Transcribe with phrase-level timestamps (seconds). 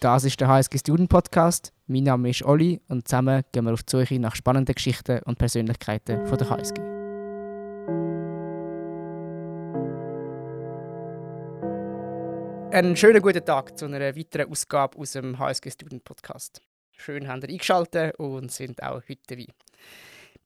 [0.00, 1.72] Das ist der HSG Student Podcast.
[1.88, 5.38] Mein Name ist Olli und zusammen gehen wir auf die Suche nach spannenden Geschichten und
[5.38, 6.80] Persönlichkeiten von der HSG.
[12.70, 16.62] Einen schönen guten Tag zu einer weiteren Ausgabe aus dem HSG Student Podcast.
[16.92, 19.46] Schön, habt ihr eingeschaltet und sind auch heute dabei.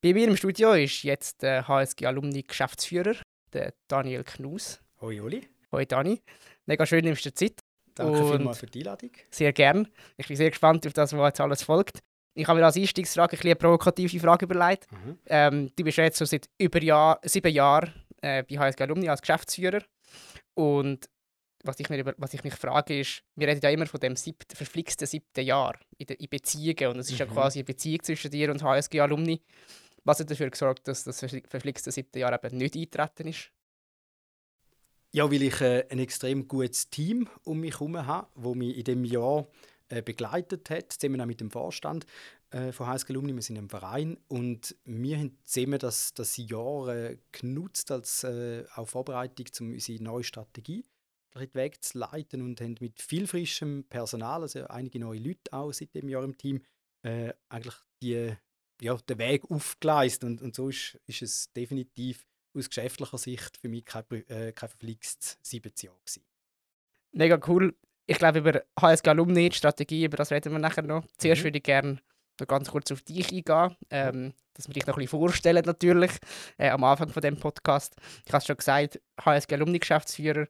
[0.00, 3.16] Bei mir im Studio ist jetzt der HSG Alumni Geschäftsführer,
[3.52, 4.80] der Daniel Knus.
[5.02, 5.46] Hoi Oli.
[5.72, 6.22] Hoi Dani.
[6.64, 7.60] Mega schön, nimmst du Zeit.
[7.94, 9.10] Danke vielmals für die Einladung.
[9.30, 9.88] Sehr gern.
[10.16, 12.00] Ich bin sehr gespannt auf das, was jetzt alles folgt.
[12.34, 14.90] Ich habe mir als Einstiegsfrage eine provokative Frage überlegt.
[14.90, 15.18] Mhm.
[15.26, 17.92] Ähm, du bist jetzt so seit über Jahr, sieben Jahren
[18.22, 19.82] äh, bei HSG Alumni als Geschäftsführer.
[20.54, 21.08] Und
[21.64, 24.56] was ich, mir, was ich mich frage ist, wir reden ja immer von dem siebten,
[24.56, 26.94] verflixten siebten Jahr in, de, in Beziehungen.
[26.94, 27.18] Und es ist mhm.
[27.18, 29.42] ja quasi eine Beziehung zwischen dir und HSG Alumni.
[30.04, 33.50] Was hat dafür gesorgt, dass das verflixte siebte Jahr eben nicht eintreten ist?
[35.14, 38.84] Ja, weil ich äh, ein extrem gutes Team um mich herum habe, das mich in
[38.84, 39.46] diesem Jahr
[39.90, 42.06] äh, begleitet hat, zusammen auch mit dem Vorstand
[42.48, 43.34] äh, von HSG Alumni.
[43.34, 48.64] Wir sind im Verein und wir haben zusammen das, das Jahr äh, genutzt als äh,
[48.74, 50.82] auch Vorbereitung, um unsere neue Strategie
[51.34, 56.24] wegzuleiten und haben mit viel frischem Personal, also einige neue Leute auch seit dem Jahr
[56.24, 56.62] im Team,
[57.02, 58.34] äh, eigentlich die,
[58.80, 63.68] ja, den Weg aufgeleistet und, und so ist, ist es definitiv aus geschäftlicher Sicht für
[63.68, 66.24] mich kein, äh, kein verflixtes sieben Jahr gewesen.
[67.12, 67.74] Mega cool.
[68.06, 71.06] Ich glaube, über HSG Alumni, die Strategie, über das reden wir nachher noch.
[71.18, 71.44] Zuerst mhm.
[71.44, 72.00] würde ich gerne
[72.46, 76.10] ganz kurz auf dich eingehen, ähm, dass wir dich noch ein bisschen vorstellen natürlich,
[76.58, 77.94] äh, am Anfang von dem Podcast.
[78.26, 80.46] Ich habe schon gesagt, HSG Alumni-Geschäftsführer.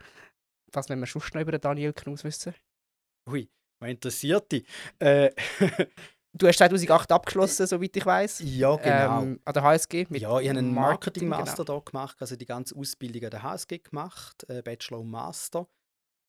[0.72, 2.54] Was wollen wir sonst noch über Daniel Knus wissen?
[3.28, 4.66] Ui, was interessiert dich?
[4.98, 5.30] Äh,
[6.34, 8.42] Du hast 2008 abgeschlossen, soweit ich weiß.
[8.44, 9.22] Ja, genau.
[9.22, 10.06] Ähm, an der HSG.
[10.08, 11.80] Mit ja, ich habe einen Marketing Master genau.
[11.82, 15.68] gemacht, also die ganze Ausbildung an der HSG gemacht, äh, Bachelor und Master.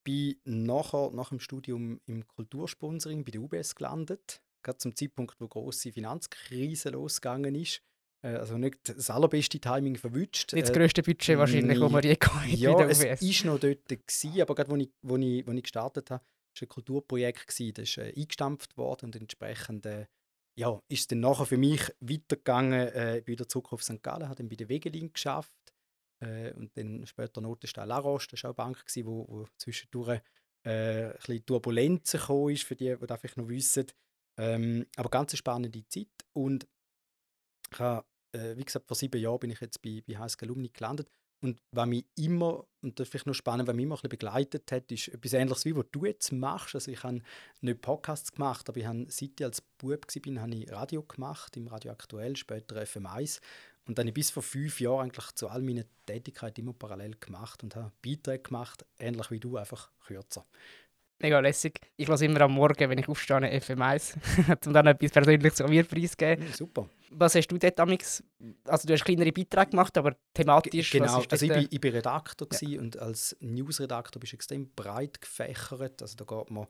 [0.04, 4.42] Bin nachher, nach dem Studium im Kultursponsoring bei der UBS gelandet.
[4.62, 7.82] Gerade zum Zeitpunkt, wo große Finanzkrise losgegangen ist.
[8.24, 10.52] Äh, also nicht das allerbeste Timing verwünscht.
[10.52, 13.88] Nicht das äh, grösste Budget wahrscheinlich, wo man je gehabt Ja, es war noch dort,
[13.88, 16.24] gewesen, aber gerade als ich, wo ich, wo ich gestartet habe,
[16.62, 20.08] war ein Kulturprojekt, das ist äh, eingestampft worden und entsprechend äh,
[20.56, 24.04] ja, ist es dann nachher für mich weitergegangen, äh, wieder zurück auf St.
[24.04, 25.74] Gallen, habe dann bei der Wegelin geschafft
[26.20, 30.22] äh, und dann später Notenstein Laroche, das war auch eine Bank, gewesen, wo, wo zwischendurch
[30.66, 33.88] äh, ein bisschen Turbulenzen gekommen ist, für die, die das vielleicht noch wissen.
[34.38, 36.68] Ähm, aber ganz eine spannende Zeit und
[37.72, 38.06] ich habe,
[38.36, 41.10] äh, wie gesagt, vor sieben Jahren bin ich jetzt bei, bei HSG Alumni gelandet
[41.44, 44.72] und was mich immer, und das ist noch spannend, was mich immer ein bisschen begleitet
[44.72, 46.74] hat, ist etwas Ähnliches, wie was du jetzt machst.
[46.74, 47.22] Also ich habe
[47.60, 51.58] nicht Podcasts gemacht, aber ich habe, seit ich als Bub war, habe ich Radio gemacht,
[51.58, 53.42] im Radio Aktuell, später FM1.
[53.86, 57.18] Und dann habe ich bis vor fünf Jahren eigentlich zu all meinen Tätigkeiten immer parallel
[57.20, 60.46] gemacht und habe Beiträge gemacht, ähnlich wie du, einfach kürzer
[61.24, 61.80] mega lässig.
[61.98, 64.16] Ich lasse immer am Morgen, wenn ich aufstehe, FM1,
[64.68, 66.46] um dann etwas Persönliches zu mir preiszugeben.
[66.46, 66.88] Ja, super.
[67.10, 68.24] Was hast du dort amix?
[68.66, 71.94] Also du hast kleinere Beiträge gemacht, aber thematisch, G Genau, also ich bin, ich bin
[71.94, 72.80] Redakteur ja.
[72.80, 76.02] und als Newsredakteur bist du extrem breit gefächert.
[76.02, 76.68] Also da geht man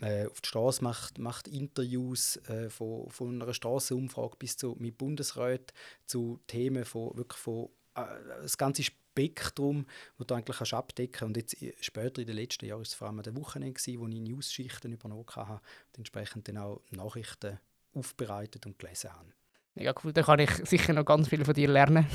[0.00, 4.98] äh, auf die Straße, macht, macht Interviews äh, von, von einer Straßenumfrage bis zu mit
[4.98, 5.74] Bundesräten
[6.06, 9.86] zu Themen von, wirklich von das ganze Spektrum,
[10.18, 12.94] das du eigentlich kannst abdecken Und jetzt äh, später in den letzten Jahren war es
[12.94, 17.58] vor allem an den Wochenende, wo ich News-Schichten übernommen habe und entsprechend dann auch Nachrichten
[17.94, 19.32] aufbereitet und gelesen habe.
[19.76, 22.06] Ja cool, da kann ich sicher noch ganz viel von dir lernen.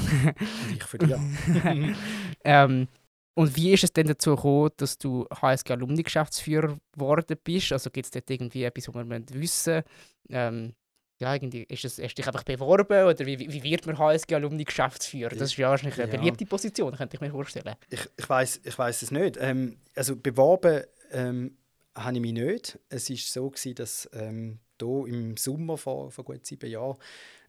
[0.69, 1.19] und ich von dir.
[2.43, 2.87] ähm,
[3.33, 7.71] und wie ist es denn dazu gekommen, dass du HSG Alumni-Geschäftsführer geworden bist?
[7.71, 9.83] Also gibt es dort irgendwie etwas, was man wissen müssen?
[10.29, 10.73] Ähm,
[11.19, 15.35] ja, irgendwie, ist es, hast du dich einfach beworben oder wie, wie wird man HSG-Alumni-Geschäftsführer?
[15.35, 16.17] Das ist ja wahrscheinlich eine ja.
[16.17, 17.75] beliebte Position, könnte ich mir vorstellen.
[17.89, 19.37] Ich, ich weiß ich weiss es nicht.
[19.37, 21.57] Ähm, also beworben ähm,
[21.93, 22.79] habe ich mich nicht.
[22.87, 26.97] Es war so, gewesen, dass ähm, hier im Sommer vor, vor gut sieben Jahren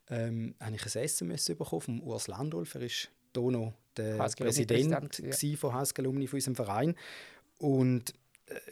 [0.09, 2.75] ähm, habe ich ein SMS bekommen vom Urs Landolf.
[2.75, 5.57] Er ist hier noch der Präsident, Präsident ja.
[5.57, 6.97] von HSG Alumni von unserem Verein.
[7.59, 8.15] Und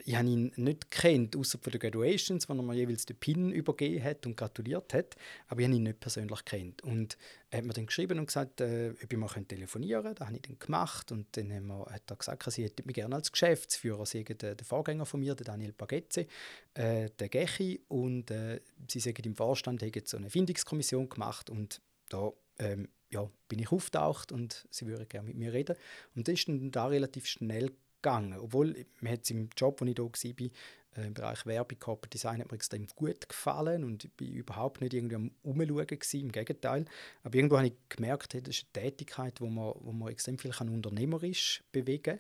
[0.05, 3.53] ich habe ihn nicht kennt, außer von den Graduations, wo er mir jeweils den Pin
[3.53, 5.17] übergeben hat und gratuliert hat.
[5.49, 6.83] Aber ich habe ihn nicht persönlich kennt.
[6.83, 7.17] Und
[7.51, 10.19] er hat mir dann geschrieben und gesagt, äh, ob ich mal telefonieren könnte.
[10.19, 11.13] Das habe ich dann gemacht.
[11.13, 14.07] Und dann haben wir, hat er gesagt, sie hätte mich gerne als Geschäftsführer.
[14.07, 16.27] Sie der, der Vorgänger von mir, der Daniel Bagetze,
[16.75, 17.81] äh, der Gechi.
[17.89, 21.51] Und äh, sie sagen im Vorstand, haben so eine Findungskommission gemacht.
[21.51, 25.77] Und da ähm, ja, bin ich auftaucht und sie würden gerne mit mir reden.
[26.15, 27.71] Und das ist dann da relativ schnell
[28.03, 28.39] gegangen.
[28.39, 30.49] Obwohl, mir hat es im Job, wo ich war,
[30.97, 34.81] äh, im Bereich Werbung, Corporate Design, hat mir extrem gut gefallen und ich war überhaupt
[34.81, 36.85] nicht irgendwie am Umschauen, im Gegenteil.
[37.23, 40.53] Aber irgendwo habe ich gemerkt, das ist eine Tätigkeit, wo man, wo man extrem viel
[40.61, 42.19] unternehmerisch bewegen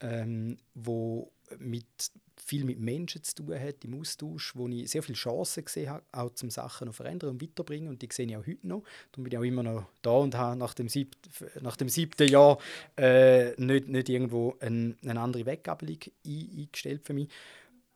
[0.00, 1.86] kann, ähm, wo mit,
[2.36, 6.04] viel mit Menschen zu tun hat, im Austausch, wo ich sehr viele Chancen gesehen habe,
[6.12, 8.82] auch zum Sachen noch verändern und weiterbringen und die sehe ich auch heute noch.
[9.12, 11.16] Darum bin ich auch immer noch da und habe nach dem, sieb
[11.60, 12.58] nach dem siebten Jahr
[12.96, 17.28] äh, nicht, nicht irgendwo ein, eine andere Weggabelung eingestellt für mich.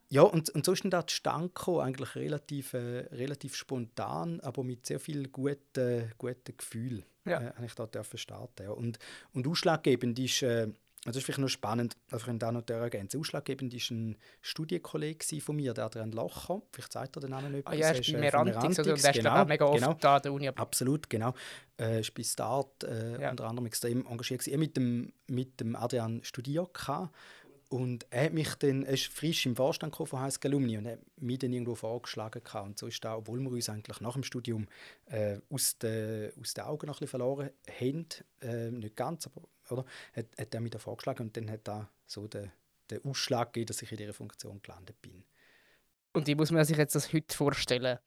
[0.09, 4.85] Ja, und, und so ist dann da zustande eigentlich relativ, äh, relativ spontan, aber mit
[4.85, 7.41] sehr viel guten, guten Gefühl ja.
[7.41, 8.65] äh, ich da dürfen starten.
[8.65, 8.71] Ja.
[8.71, 8.99] Und,
[9.33, 10.69] und ausschlaggebend ist, äh,
[11.05, 15.57] das ist vielleicht noch spannend, dass ich da noch ergänzen Ausschlaggebend ist ein Studienkollege von
[15.57, 17.67] mir, der Adrian Locher, vielleicht sagt er den Namen nicht.
[17.67, 19.95] Ah ja, er ist bei äh, Merantix, also, und der genau, ist mega oft genau,
[19.95, 20.49] da an der Uni.
[20.49, 21.33] Absolut, genau.
[21.79, 23.31] Er ist bei Start äh, ja.
[23.31, 24.47] unter anderem extrem engagiert.
[24.47, 26.71] Er mit dem, mit dem Adrian studiert
[27.71, 30.99] und er hat mich dann, er ist frisch im Vorstand von HSG Alumni und hat
[31.17, 32.67] mich dann irgendwo vorgeschlagen gehabt.
[32.67, 34.67] Und so ist da, obwohl wir uns eigentlich nach dem Studium
[35.07, 37.51] äh, aus, den, aus den Augen noch ein bisschen verloren
[37.81, 38.07] haben,
[38.43, 39.85] äh, nicht ganz, aber oder,
[40.15, 42.51] hat, hat er mich da vorgeschlagen und dann hat da so den,
[42.91, 45.25] den Ausschlag gegeben, dass ich in dieser Funktion gelandet bin.
[46.13, 47.99] Und wie muss man sich jetzt das heute vorstellen?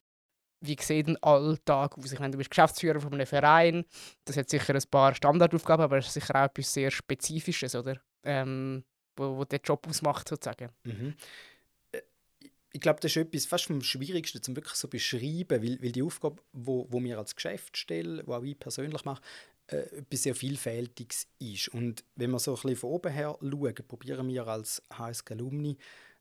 [0.59, 2.11] Wie sieht ein Alltag aus?
[2.11, 3.85] Ich meine, du bist Geschäftsführer von einem Verein,
[4.25, 8.01] das hat sicher ein paar Standardaufgaben, aber es ist sicher auch etwas sehr Spezifisches, oder?
[8.23, 8.83] Ähm,
[9.15, 10.69] wo, wo der Job ausmacht, sozusagen.
[10.83, 11.15] Mhm.
[11.91, 12.01] Äh,
[12.71, 16.03] ich glaube, das ist etwas fast vom Schwierigsten, zum wirklich so beschreiben, weil, weil die
[16.03, 19.21] Aufgabe, wo, wo wir als Geschäftsstelle, wo auch ich persönlich mache,
[19.73, 21.69] äh, etwas sehr Vielfältiges ist.
[21.69, 25.77] Und wenn wir so ein bisschen von oben her schauen, probieren wir als HSG Alumni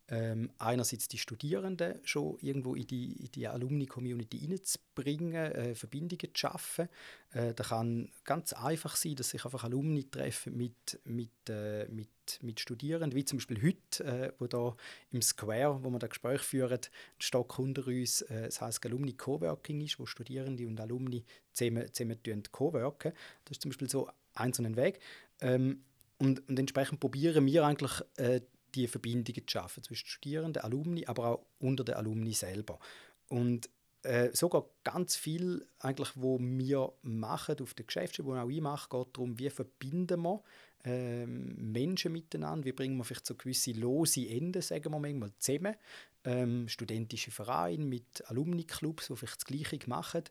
[0.09, 6.89] ähm, einerseits die Studierenden schon irgendwo in die, die Alumni-Community hineinzubringen, äh, Verbindungen zu schaffen.
[7.33, 12.09] Äh, das kann ganz einfach sein, dass sich einfach Alumni treffen mit, mit, äh, mit,
[12.43, 14.77] mit Studierenden, wie zum Beispiel heute, äh, wo da
[15.11, 16.81] im Square, wo wir das Gespräch führen, ein
[17.19, 22.43] Stock unter uns, äh, das heißt Alumni Coworking ist, wo Studierende und Alumni zusammen, zusammen
[22.51, 23.13] coworken.
[23.45, 25.01] Das ist zum Beispiel so ein so ein Weg.
[25.41, 25.85] Ähm,
[26.19, 28.41] und, und entsprechend probieren wir eigentlich äh,
[28.75, 32.79] die Verbindungen zu schaffen zwischen Studierenden, Alumni, aber auch unter den Alumni selber.
[33.29, 33.69] Und
[34.03, 38.89] äh, sogar ganz viel, eigentlich, wo wir machen auf der Geschäftsstelle, wo auch ich mache,
[38.89, 40.43] geht darum, wie verbinden wir
[40.85, 45.77] ähm, Menschen miteinander, wie bringen wir vielleicht so gewisse lose Enden, sagen wir manchmal, zusammen.
[46.25, 50.25] Ähm, studentische Vereine mit Alumni-Clubs, die vielleicht das Gleiche machen.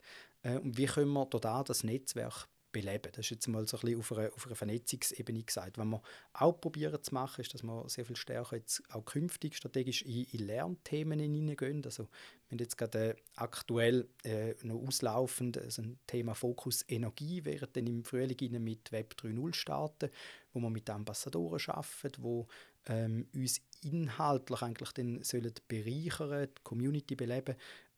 [0.44, 3.12] Äh, und wie können wir dort das Netzwerk beleben.
[3.12, 5.78] Das ist jetzt mal so ein bisschen auf einer, auf Vernetzungsebene gesagt.
[5.78, 6.02] Was wir
[6.34, 10.26] auch probieren zu machen, ist, dass wir sehr viel stärker jetzt auch künftig strategisch in,
[10.26, 11.84] in Lernthemen hineingehen.
[11.86, 17.44] Also wir haben jetzt gerade äh, aktuell äh, noch auslaufend also ein Thema Fokus Energie,
[17.46, 20.10] während dann im Frühling mit Web 3.0 starten,
[20.54, 22.48] wo wir mit Ambassadoren arbeiten, wo
[22.88, 27.56] ähm, uns inhaltlich eigentlich dann sollen bereichern, die Community beleben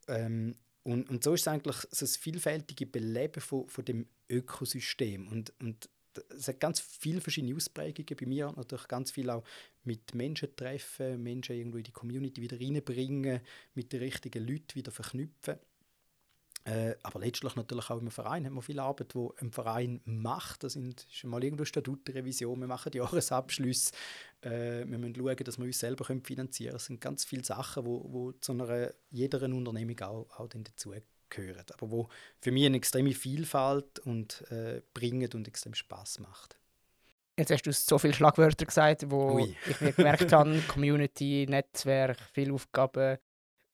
[0.07, 5.27] ähm, und, und so ist es eigentlich so das vielfältige Beleben von, von dem Ökosystem.
[5.27, 5.89] Und, und
[6.35, 9.43] es hat ganz viele verschiedene Ausprägungen bei mir, natürlich ganz viel auch
[9.83, 13.41] mit Menschen treffen, Menschen irgendwo in die Community wieder reinbringen,
[13.73, 15.57] mit den richtigen Leuten wieder verknüpfen.
[16.65, 20.63] Äh, aber letztlich natürlich auch im Verein haben wir viel Arbeit, die ein Verein macht.
[20.63, 23.91] Das sind, ist mal irgendwo Statutrevision, wir machen Jahresabschlüsse,
[24.41, 26.75] äh, wir müssen schauen, dass wir uns selber finanzieren können.
[26.77, 31.65] Es sind ganz viele Sachen, die wo, wo zu einer, jeder Unternehmung auch, auch dazugehören.
[31.73, 32.07] Aber wo
[32.39, 36.57] für mich eine extreme Vielfalt und, äh, bringen und extrem Spaß macht.
[37.37, 39.55] Jetzt hast du so viele Schlagwörter gesagt, wo Ui.
[39.67, 43.17] ich mir gemerkt habe, Community, Netzwerk, viele Aufgaben,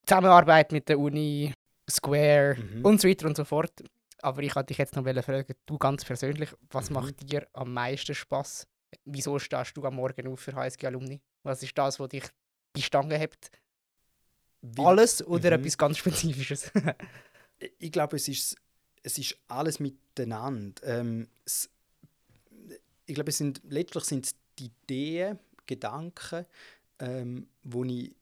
[0.06, 1.54] Zusammenarbeit mit der Uni,
[1.90, 2.86] Square mhm.
[2.86, 3.84] und so weiter und so fort.
[4.22, 6.96] Aber ich wollte dich jetzt noch fragen, du ganz persönlich, was mhm.
[6.96, 8.68] macht dir am meisten Spaß?
[9.06, 11.22] Wieso stehst du am Morgen auf für HSG Alumni?
[11.44, 12.24] Was ist das, was dich
[12.76, 13.52] die Stange hebt?
[14.62, 14.84] Wie?
[14.84, 15.64] Alles oder mhm.
[15.64, 16.72] etwas ganz Spezifisches?
[17.80, 18.58] ich glaube, es ist,
[19.04, 20.82] es ist alles miteinander.
[20.84, 21.70] Ähm, es,
[23.06, 26.46] ich glaube, es sind, letztlich sind es die Ideen, Gedanken,
[27.00, 28.16] ähm, wo ich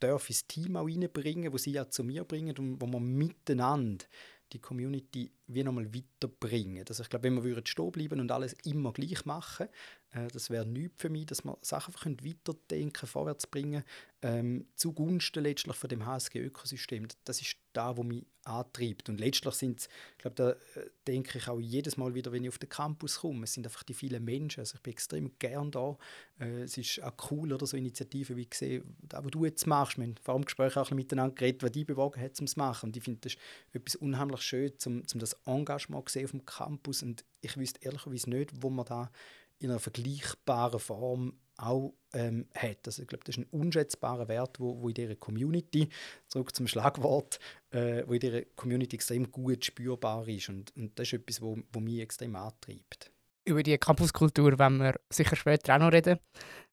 [0.00, 4.04] darf ins Team auch reinbringen, wo sie ja zu mir bringen und wo wir miteinander
[4.52, 6.84] die Community wie nochmal weiterbringen.
[6.88, 9.68] Also ich glaube, wenn wir stehen bleiben und alles immer gleich machen,
[10.12, 13.82] äh, das wäre nichts für mich, dass wir Sachen einfach weiterdenken, vorwärts bringen,
[14.22, 17.08] ähm, zugunsten letztlich von dem HSG-Ökosystem.
[17.24, 19.08] Das ist da, wo mich antreibt.
[19.08, 20.50] Und letztlich sind es, ich glaube, da
[20.80, 23.66] äh, denke ich auch jedes Mal wieder, wenn ich auf den Campus komme, es sind
[23.66, 24.60] einfach die vielen Menschen.
[24.60, 25.96] Also ich bin extrem gern da.
[26.40, 29.66] Äh, es ist auch cool, oder so Initiativen wie ich sehe, da, was du jetzt
[29.66, 29.98] machst.
[29.98, 32.52] Wir haben vor dem Gespräch auch ein miteinander geredet, was dich bewogen hat, um es
[32.52, 32.86] zu machen.
[32.88, 33.38] Und ich finde, das ist
[33.72, 37.02] etwas unheimlich schön, um, um das Engagement zu sehen auf dem Campus.
[37.02, 39.10] Und ich wüsste ehrlicherweise nicht, wo man da
[39.58, 42.86] in einer vergleichbaren Form auch ähm, hat.
[42.86, 45.88] Also ich glaube, das ist ein unschätzbarer Wert, wo, wo in dieser Community,
[46.28, 47.40] zurück zum Schlagwort,
[47.70, 50.48] äh, wo in dieser Community extrem gut spürbar ist.
[50.48, 53.10] Und, und das ist etwas, wo, wo mich extrem antreibt.
[53.44, 56.18] Über die Campuskultur werden wir sicher später auch noch reden.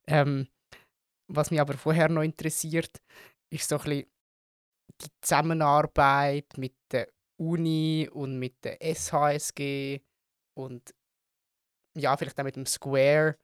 [0.05, 0.47] Ähm,
[1.27, 3.01] Was mich aber vorher noch interessiert,
[3.49, 4.05] ist so ein bisschen
[5.01, 10.01] die Zusammenarbeit mit der Uni und mit der SHSG
[10.53, 10.93] und
[11.95, 13.37] ja, vielleicht auch mit dem Square.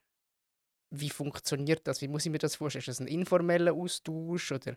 [0.90, 2.02] Wie funktioniert das?
[2.02, 2.82] Wie muss ich mir das vorstellen?
[2.82, 4.76] Ist das ein informeller Austausch oder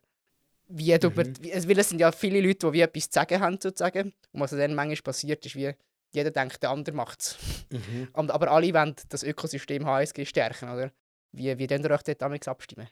[0.66, 1.34] wie mhm.
[1.40, 4.14] wie, weil es sind ja viele Leute, die wie etwas zu sagen haben, sozusagen.
[4.32, 5.72] Und was dann manchmal passiert, ist, wie
[6.12, 7.38] jeder denkt, der andere macht es.
[7.70, 8.08] Mhm.
[8.14, 10.92] Aber alle wollen das Ökosystem HSG stärken, oder?
[11.32, 12.88] Wie, wie ihr euch dort abstimmen?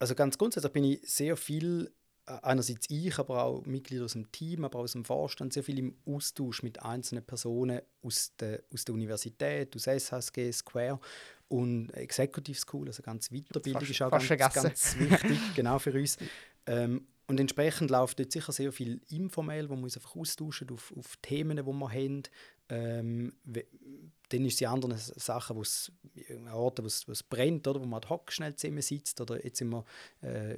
[0.00, 1.92] Also ganz grundsätzlich bin ich sehr viel
[2.26, 5.78] einerseits ich, aber auch Mitglieder aus dem Team, aber auch aus dem Vorstand, sehr viel
[5.78, 11.00] im Austausch mit einzelnen Personen aus der, aus der Universität, aus SHSG, Square
[11.48, 16.16] und Executive School, also ganz Weiterbildung fast, ist auch ganz, ganz, wichtig, genau für uns.
[16.66, 20.92] Ähm, und entsprechend läuft dort sicher sehr viel informell, wo wir uns einfach austauschen auf,
[20.96, 22.22] auf Themen, die wir haben.
[22.68, 23.32] Ähm,
[24.30, 25.92] dann ist die anderen Sachen, wo's,
[26.52, 29.20] Orte, wo es brennt, oder, wo man ad hoc schnell zusammensitzt.
[29.20, 29.84] Oder jetzt immer
[30.22, 30.56] äh,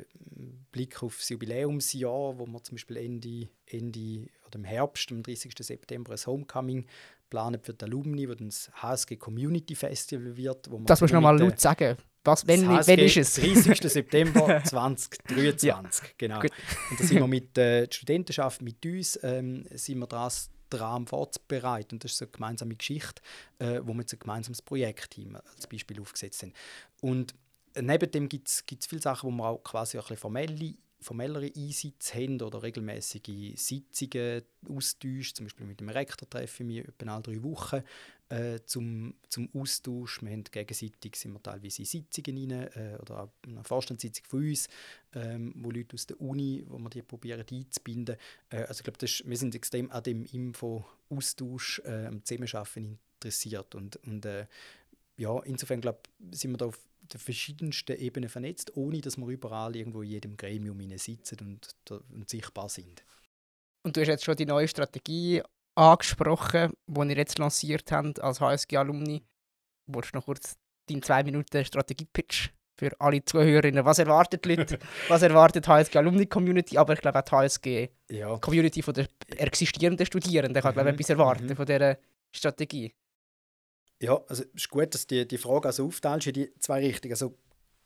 [0.70, 5.52] Blick auf das Jubiläumsjahr, wo man zum Beispiel Ende, Ende oder im Herbst, am 30.
[5.58, 6.87] September, ein Homecoming
[7.28, 10.70] planen für die Alumni, wo dann das HSG Community Festival wird.
[10.70, 11.96] Wo das musst du nochmal laut sagen.
[12.26, 13.35] Was, wenn, das wenn ist es?
[13.35, 13.80] 30.
[13.92, 15.82] September 2023, ja.
[16.18, 16.40] genau.
[16.40, 16.50] Gut.
[16.90, 20.30] Und da sind wir mit äh, der Studentenschaft, mit uns, ähm, sind wir dran,
[20.70, 21.96] daran vorzubereiten.
[21.96, 23.23] Und das ist so eine gemeinsame Geschichte,
[23.58, 26.52] äh, wo wir jetzt ein gemeinsames Projektteam als Beispiel aufgesetzt haben.
[27.00, 27.35] Und
[27.80, 32.40] neben dem gibt es viele Sachen, wo wir auch quasi ein formelle formellere Einsätze haben
[32.40, 35.35] oder regelmäßige Sitzungen austauschen.
[35.35, 37.82] Zum Beispiel mit dem Rektor treffen wir etwa alle drei Wochen
[38.28, 40.23] äh, zum, zum Austausch.
[40.23, 44.49] Wir haben gegenseitig sind wir teilweise in Sitzungen rein, äh, oder auch eine Vorstandssitzung von
[44.49, 44.68] uns,
[45.14, 48.16] ähm, wo Leute aus der Uni, wo wir die probieren einzubinden.
[48.50, 53.97] Äh, also ich glaube, wir sind extrem an dem Info-Austausch, äh, am Zusammenarbeiten interessiert und,
[54.06, 54.47] und äh,
[55.16, 56.00] ja, insofern glaube
[56.33, 56.78] sind wir da auf
[57.12, 61.76] den verschiedensten Ebenen vernetzt, ohne dass wir überall irgendwo in jedem Gremium sitzen und,
[62.11, 63.04] und sichtbar sind.
[63.83, 65.42] Und du hast jetzt schon die neue Strategie
[65.76, 69.23] angesprochen, die ihr jetzt lanciert habt als HSG-Alumni.
[69.87, 70.56] Wolltest du noch kurz
[70.88, 73.85] deinen zwei Minuten Strategie-Pitch für alle Zuhörerinnen?
[73.85, 74.78] Was erwartet die Leute?
[75.09, 76.78] was erwartet die HSG-Alumni-Community?
[76.78, 77.35] Aber ich glaube auch die
[78.11, 78.92] HSG-Community ja.
[78.92, 81.00] der existierenden Studierenden kann, glaube ich, mhm.
[81.00, 81.56] etwas erwarten mhm.
[81.56, 81.99] von dieser
[82.35, 82.95] Strategie.
[84.00, 86.80] Ja, also es ist gut, dass du die, die Frage also aufteilst in die zwei
[86.80, 87.12] Richtungen.
[87.12, 87.35] Also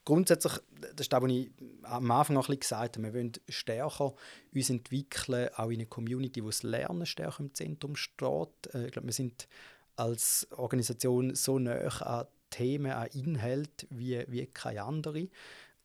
[0.04, 1.50] grundsätzlich, das ist das, was ich
[1.82, 4.14] am Anfang auch ein gesagt habe, wir wollen stärker
[4.54, 8.74] uns entwickeln, auch in einer Community, wo das Lernen stärker im Zentrum steht.
[8.74, 9.48] Äh, ich glaube, wir sind
[9.96, 15.28] als Organisation so nah an Themen, an Inhalt wie, wie keine andere.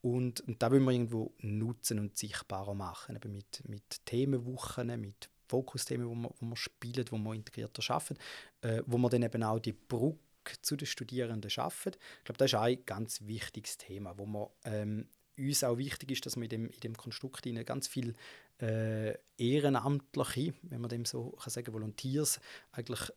[0.01, 5.29] Und, und da wollen wir irgendwo nutzen und sichtbarer machen, eben mit, mit Themenwochen, mit
[5.48, 8.17] Fokusthemen, wo wir, wo wir spielen, wo wir integrierter arbeiten,
[8.62, 10.19] äh, wo wir dann eben auch die Brücke
[10.62, 11.94] zu den Studierenden schaffen.
[12.20, 16.25] Ich glaube, das ist ein ganz wichtiges Thema, wo man ähm, uns auch wichtig ist,
[16.25, 18.14] dass wir in dem, in dem Konstrukt ganz viel
[18.62, 22.40] äh, Ehrenamtliche, wenn man dem so kann sagen, Volunteers
[22.72, 23.12] eigentlich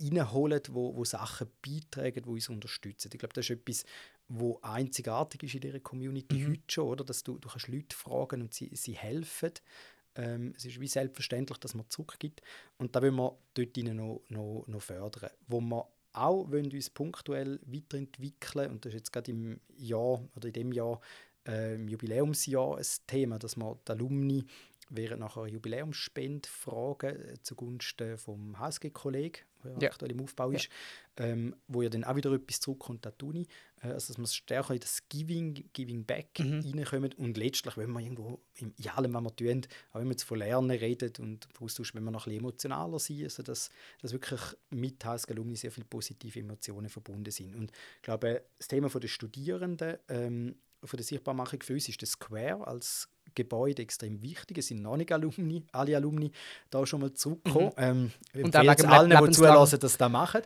[0.00, 3.10] reinholen, wo, wo Sachen beitragen, die uns unterstützen.
[3.12, 3.84] Ich glaube, das ist etwas,
[4.28, 6.50] wo einzigartig ist in dieser Community mhm.
[6.52, 7.04] heute schon, oder?
[7.04, 9.52] dass du, du kannst Leute fragen und sie, sie helfen.
[10.14, 12.42] Ähm, es ist wie selbstverständlich, dass man zurückgibt.
[12.78, 15.30] Und da wollen wir dort noch, noch, noch fördern.
[15.46, 20.46] Wo wir auch wollen uns punktuell weiterentwickeln und das ist jetzt gerade im Jahr oder
[20.48, 21.00] in dem Jahr
[21.46, 24.44] äh, im Jubiläumsjahr ein Thema, dass man die Alumni
[24.90, 29.88] während nach einer Jubiläumsspende fragen äh, zugunsten vom HSG-Kollegen, der ja.
[29.90, 30.68] aktuell im Aufbau ist,
[31.18, 31.26] ja.
[31.26, 33.46] ähm, wo ja dann auch wieder etwas zurückkommt an die Uni.
[33.82, 36.60] Äh, also dass man stärker in das Giving, Giving Back mhm.
[36.60, 40.24] reinkommt und letztlich, wenn man irgendwo in, allem, was wir tun, auch wenn man jetzt
[40.24, 43.70] von Lernen redet und Austausch, wenn man noch ein bisschen emotionaler sein, also dass,
[44.00, 47.54] dass wirklich mit HSG-Alumni sehr viele positive Emotionen verbunden sind.
[47.54, 52.10] Und ich glaube, das Thema der Studierenden ähm, von der Sichtbarmachung für uns ist das
[52.10, 54.58] Square als Gebäude extrem wichtig.
[54.58, 56.30] Es sind noch nicht Alumni, alle Alumni
[56.70, 57.72] da schon mal zurückgekommen.
[57.76, 58.10] Mhm.
[58.34, 60.42] Ähm, und wegen allen, die zulassen, dass sie das machen.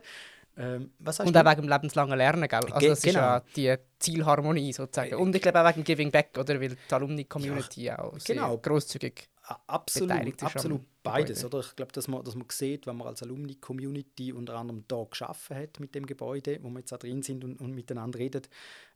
[0.59, 2.59] Ähm, und auch wegen dem lebenslangen Lernen, gell?
[2.71, 3.37] Also das genau.
[3.37, 5.15] ist ja die Zielharmonie sozusagen.
[5.15, 6.59] Und ich glaube auch wegen Giving Back, oder?
[6.59, 8.57] Weil die Alumni-Community ja, auch genau.
[8.57, 9.29] großzügig
[9.67, 10.55] absolut, beteiligt ist.
[10.55, 11.59] Absolut beides, oder?
[11.59, 15.57] Ich glaube, dass man, dass man sieht, wenn man als Alumni-Community unter anderem da geschaffen
[15.57, 18.41] hat mit dem Gebäude, wo wir jetzt auch drin sind und, und miteinander reden,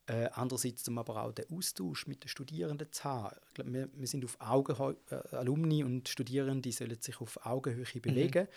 [0.08, 3.36] äh, andererseits um aber auch den Austausch mit den Studierenden zu haben.
[3.48, 7.86] Ich glaube, wir, wir sind auf Augenhöhe, äh, Alumni und Studierende sollen sich auf Augenhöhe
[7.94, 8.02] mhm.
[8.02, 8.48] bewegen mhm.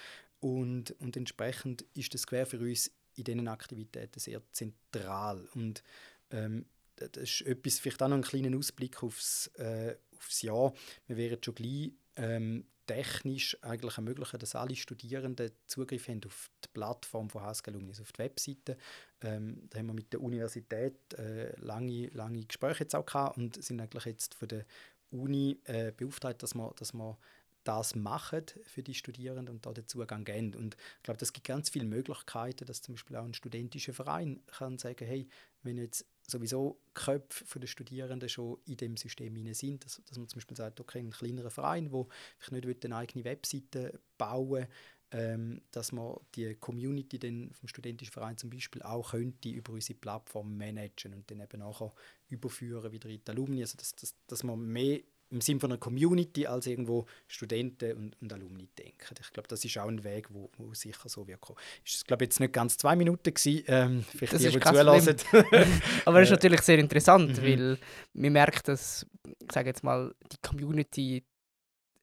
[0.44, 5.48] Und, und entsprechend ist das quer für uns in diesen Aktivitäten sehr zentral.
[5.54, 5.82] Und
[6.30, 10.74] ähm, das ist etwas, vielleicht auch noch einen kleinen Ausblick aufs, äh, aufs Jahr.
[11.06, 16.68] Wir werden schon gleich ähm, technisch eigentlich ermöglichen, dass alle Studierenden Zugriff haben auf die
[16.74, 18.76] Plattform von HSG auf die Webseite.
[19.22, 23.64] Ähm, da haben wir mit der Universität äh, lange, lange Gespräche jetzt auch gehabt und
[23.64, 24.66] sind eigentlich jetzt von der
[25.10, 27.16] Uni äh, beauftragt, dass wir, dass wir
[27.64, 30.54] das machen für die Studierenden und da den Zugang geben.
[30.54, 34.42] Und ich glaube, das gibt ganz viele Möglichkeiten, dass zum Beispiel auch ein studentischer Verein
[34.47, 35.28] kann sagen, hey,
[35.62, 40.38] wenn jetzt sowieso Köpfe der Studierenden schon in dem System sind, dass, dass man zum
[40.38, 42.06] Beispiel sagt, okay, ein kleinerer Verein, der
[42.38, 44.66] vielleicht nicht eine eigene Webseite bauen
[45.14, 49.97] ähm, dass man die Community dann vom studentischen Verein zum Beispiel auch könnte über unsere
[49.97, 51.92] Plattform managen und dann eben nachher
[52.28, 55.00] überführen wieder in die Alumni, also dass, dass, dass man mehr
[55.34, 59.14] im Sinne von einer Community als irgendwo Studenten und, und Alumni denken.
[59.20, 61.58] Ich glaube, das ist auch ein Weg, wo, wo sicher so wird kommen.
[61.84, 65.16] Ist glaube jetzt nicht ganz zwei Minuten gewesen, ähm, vielleicht das die, die zulassen.
[66.04, 67.42] Aber es ist natürlich sehr interessant, mhm.
[67.42, 67.78] weil
[68.14, 71.24] man merkt, dass, ich sage jetzt mal, die Community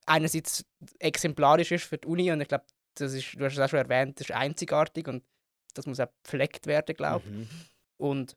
[0.05, 0.65] einerseits
[0.99, 3.79] exemplarisch ist für die Uni und ich glaube, das ist, du hast es auch schon
[3.79, 5.23] erwähnt, das ist einzigartig und
[5.73, 7.33] das muss auch gepflegt werden, glaube ich.
[7.33, 7.47] Mhm.
[7.95, 8.35] Und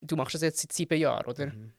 [0.00, 1.46] du machst das jetzt seit sieben Jahren, oder?
[1.48, 1.74] Mhm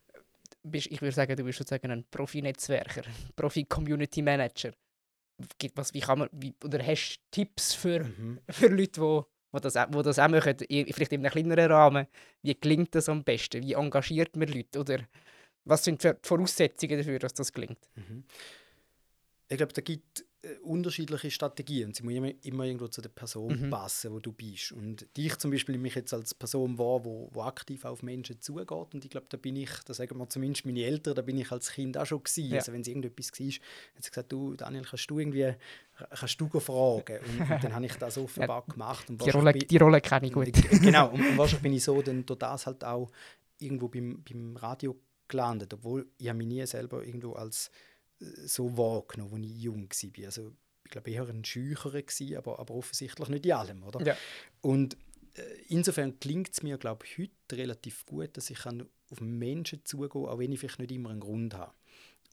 [0.67, 3.03] bist, ich würde sagen, du bist sozusagen ein Profi-Netzwerker,
[3.35, 4.71] Profi-Community-Manager.
[5.75, 8.39] Was, wie kann man, wie, oder hast du Tipps für, mhm.
[8.49, 9.21] für Leute, die
[9.51, 12.07] wo das, wo das auch machen, vielleicht in einem kleineren Rahmen,
[12.41, 13.63] wie gelingt das am besten?
[13.63, 14.79] Wie engagiert man Leute?
[14.79, 14.99] Oder
[15.63, 17.79] was sind die Voraussetzungen dafür, dass das gelingt?
[17.95, 18.23] Mhm.
[19.49, 20.25] Ich glaube, da gibt
[20.63, 21.93] unterschiedliche Strategien.
[21.93, 23.69] Sie müssen immer, immer irgendwo zu der Person mhm.
[23.69, 24.71] passen, wo du bist.
[24.71, 28.71] Und dich zum Beispiel mich jetzt als Person wahr, wo, wo aktiv auf Menschen zugeht.
[28.71, 31.51] Und ich glaube, da bin ich, da sagen wir zumindest meine Eltern, da bin ich
[31.51, 32.49] als Kind auch schon gewesen.
[32.49, 32.57] Ja.
[32.57, 35.53] Also wenn es irgendetwas war, hat sie gesagt, du Daniel, kannst du irgendwie,
[36.09, 37.19] kannst du fragen?
[37.19, 39.09] Und, und dann habe ich das offenbar ja, gemacht.
[39.09, 40.51] Und die, Rolle, bin, die Rolle kenne ich gut.
[40.81, 43.09] genau, und, und wahrscheinlich bin ich so dann durch das halt auch
[43.59, 47.71] irgendwo beim, beim Radio gelandet, obwohl ich mich nie selber irgendwo als
[48.19, 50.25] so wahrgenommen, als ich jung war.
[50.25, 52.01] Also, ich glaube, eher ein Schücherer,
[52.37, 53.83] aber, aber offensichtlich nicht in allem.
[53.83, 54.05] Oder?
[54.05, 54.17] Ja.
[54.61, 54.95] Und
[55.33, 60.09] äh, insofern klingt es mir, glaube ich, heute relativ gut, dass ich auf Menschen zugehen
[60.09, 61.73] kann, auch wenn ich vielleicht nicht immer einen Grund habe.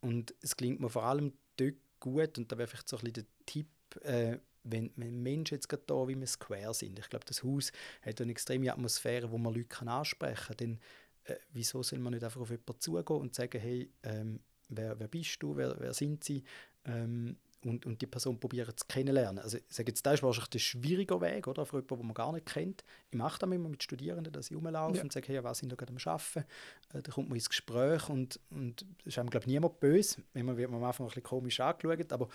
[0.00, 3.14] Und es klingt mir vor allem dort gut, und da wäre vielleicht so ein bisschen
[3.14, 3.68] der Tipp,
[4.02, 7.70] äh, wenn, wenn Menschen jetzt gerade da wie wir Square sind, ich glaube, das Haus
[8.02, 10.80] hat eine extreme Atmosphäre, wo man Leute ansprechen kann, dann
[11.24, 15.08] äh, wieso soll man nicht einfach auf jemanden zugehen und sagen, hey, ähm, wer, wer
[15.08, 16.44] bist du, wer, wer sind sie
[16.84, 19.42] ähm, und, und die Person probieren zu kennenlernen.
[19.42, 22.14] Also ich sage jetzt, das ist wahrscheinlich der schwierige Weg, oder, für jemanden, den man
[22.14, 22.84] gar nicht kennt.
[23.10, 25.02] Ich mache das immer mit Studierenden, dass ich rumlaufe ja.
[25.02, 26.44] und sage, hey, was sind da gerade am Arbeiten?
[26.92, 30.22] Äh, da kommt man ins Gespräch und, und es ist einem, glaube ich, niemand böse.
[30.34, 32.28] Manchmal wird man am Anfang ein bisschen komisch angeschaut, aber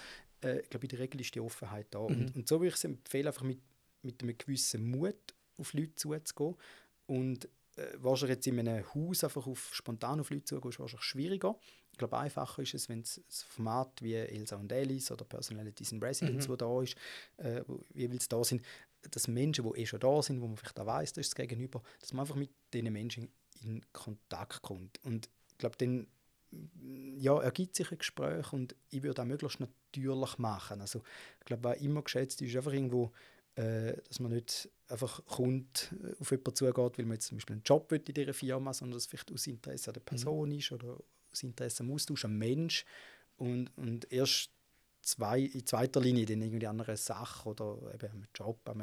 [0.44, 2.00] äh, ich glaube, in der Regel ist die Offenheit da.
[2.00, 2.06] Mhm.
[2.06, 3.60] Und, und so würde ich es empfehlen, einfach mit,
[4.02, 6.56] mit einem gewissen Mut auf Leute zuzugehen
[7.06, 11.06] und äh, wahrscheinlich jetzt in einem Haus einfach auf, spontan auf Leute zugehen, ist wahrscheinlich
[11.06, 11.56] schwieriger
[12.00, 16.02] glaube, einfacher ist es, wenn es ein Format wie Elsa und Alice oder Personalities in
[16.02, 16.52] Residence, mhm.
[16.52, 16.96] wo da ist,
[17.38, 18.66] äh, wo jeweils da sind,
[19.12, 21.48] dass Menschen, die eh schon da sind, wo man vielleicht auch weiss, das ist das
[21.48, 23.30] Gegenüber, dass man einfach mit diesen Menschen
[23.62, 25.00] in Kontakt kommt.
[25.04, 26.08] Und ich glaube, dann
[27.18, 30.82] ja, ergibt sich ein Gespräch und ich würde auch möglichst natürlich machen.
[30.82, 31.04] Also
[31.40, 33.12] ich glaube, was immer geschätzt ist, einfach irgendwo,
[33.60, 37.56] äh, dass man nicht einfach kommt, äh, auf jemanden zugeht, weil man jetzt zum Beispiel
[37.56, 40.06] einen Job will in dieser Firma, sondern dass es vielleicht aus Interesse an der mhm.
[40.06, 40.58] Person mhm.
[40.58, 40.98] ist oder
[41.30, 42.86] das Interesse am Austausch, am Mensch
[43.38, 44.50] und, und erst
[45.02, 48.82] zwei, in zweiter Linie dann irgendwie andere Sachen oder eben am Job, am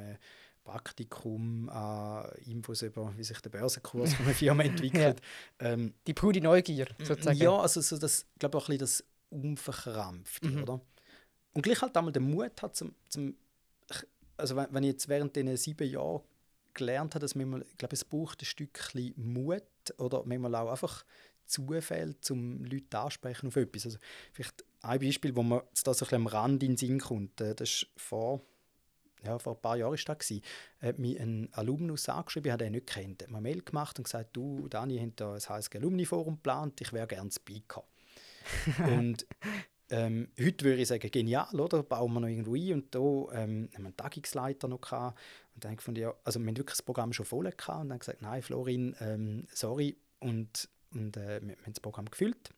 [0.63, 5.21] Praktikum, an Infos über, wie sich der Börsenkurs von einer Firma entwickelt.
[5.61, 5.69] ja.
[5.69, 7.39] ähm, die pure Neugier sozusagen.
[7.39, 10.63] Ja, also so das, ich glaube auch ein bisschen das Unverkrampfte, mhm.
[10.63, 10.81] oder?
[11.55, 13.35] Und gleich halt einmal den Mut hat zum, zum
[14.37, 16.23] also wenn, wenn ich jetzt während diesen sieben Jahren
[16.75, 19.63] gelernt habe, dass man, ich glaube, es braucht ein Stückchen Mut
[19.99, 21.05] oder manchmal auch einfach
[21.47, 23.87] Zufall, um Leute ansprechen auf etwas.
[23.87, 23.99] Also
[24.33, 27.41] vielleicht ein Beispiel, wo man da so ein am Rand in den Sinn kommt.
[27.41, 28.43] Äh, das ist vor,
[29.25, 30.33] ja, vor ein paar Jahren war das.
[30.81, 33.23] Hat mich ein Alumnus angeschrieben, ich habe ihn nicht kennt.
[33.23, 36.81] Hat mir eine Mail gemacht und gesagt, du, Dani, haben da ein HSG Alumni-Forum geplant,
[36.81, 37.85] ich wäre gerne Speaker.
[38.87, 39.27] und
[39.91, 41.83] ähm, heute würde ich sagen, genial, oder?
[41.83, 42.73] Bauen wir noch irgendwo ein.
[42.73, 45.19] Und da ähm, haben wir einen Tagungsleiter noch gehabt.
[45.55, 47.83] Und dann gefunden, ja, also wir haben wirklich das Programm schon voll gehabt.
[47.83, 49.97] Und dann gesagt, nein, Florin, ähm, sorry.
[50.19, 52.51] Und und äh, wir haben das Programm gefüllt.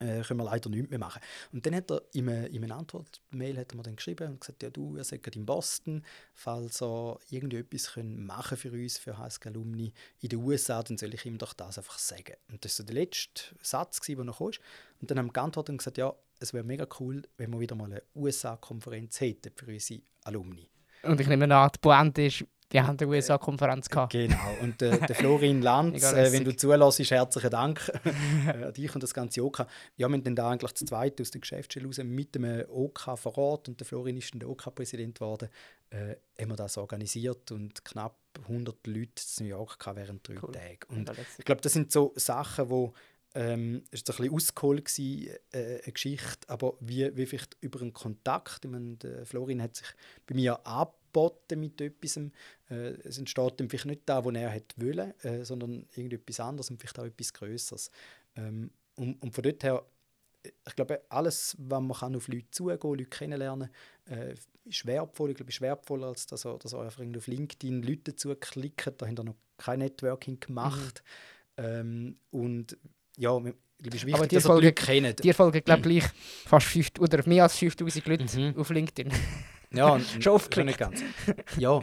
[0.00, 1.20] Äh, können wir leider nichts mehr machen.
[1.52, 5.36] Und dann hat er in einer, Antwort-Mail er geschrieben und gesagt, ja du, ihr seid
[5.36, 10.96] in Boston, falls er irgendetwas machen für uns, für HSG Alumni in den USA, dann
[10.96, 12.34] soll ich ihm doch das einfach sagen.
[12.50, 14.52] Und das war so der letzte Satz, der noch kam.
[15.02, 17.76] Und dann haben wir geantwortet und gesagt, ja, es wäre mega cool, wenn wir wieder
[17.76, 20.66] mal eine USA-Konferenz hätten für unsere Alumni.
[21.02, 24.12] Und ich nehme an, die Pointe ist, Wir haben eine USA-Konferenz gehabt.
[24.12, 24.36] Genau.
[24.62, 27.90] Und äh, der Florin Lanz, äh, wenn du zulässt, herzlichen Dank
[28.46, 29.66] äh, an dich und das ganze OK.
[29.96, 33.18] Ja, wir haben dann da eigentlich zu zweit aus der Geschäftsstelle raus mit dem OK
[33.18, 35.48] vor Ort und der Florin ist dann der OK-Präsident geworden,
[35.90, 40.52] äh, haben wir das organisiert und knapp 100 Leute in New York während drei cool.
[40.52, 40.78] Tagen.
[40.90, 42.92] Und ich glaube, das sind so Sachen, wo
[43.34, 47.80] ähm, es war ein bisschen ausgeholt, gewesen, äh, eine Geschichte, aber wie, wie vielleicht über
[47.80, 49.86] einen Kontakt, ich meine, Florin hat sich
[50.26, 50.64] bei mir
[51.10, 55.44] angeboten mit etwas, äh, es entsteht dann vielleicht nicht da, wo er hätte wollen, äh,
[55.44, 57.90] sondern irgendetwas anderes und vielleicht auch etwas Größeres.
[58.36, 59.84] Ähm, und, und von dort her,
[60.66, 63.70] ich glaube, alles, was man kann auf Leute zugehen kann, Leute kennenlernen,
[64.08, 65.30] äh, ist wertvoll.
[65.30, 69.00] Ich glaube, ist wertvoller, als dass er, dass er einfach auf LinkedIn Leute dazu klickt.
[69.00, 71.02] Da haben wir noch kein Networking gemacht.
[71.56, 71.64] Mhm.
[71.64, 72.78] Ähm, und
[73.16, 74.72] ja, ich glaube, es ist wichtig, Aber die dass Folge.
[75.22, 76.04] Die folgen, glaube ich,
[76.46, 78.56] fast 5, oder mehr als 5000 Leute mhm.
[78.56, 79.12] auf LinkedIn.
[79.72, 81.02] Ja, schon oft nicht ganz.
[81.58, 81.80] Ja,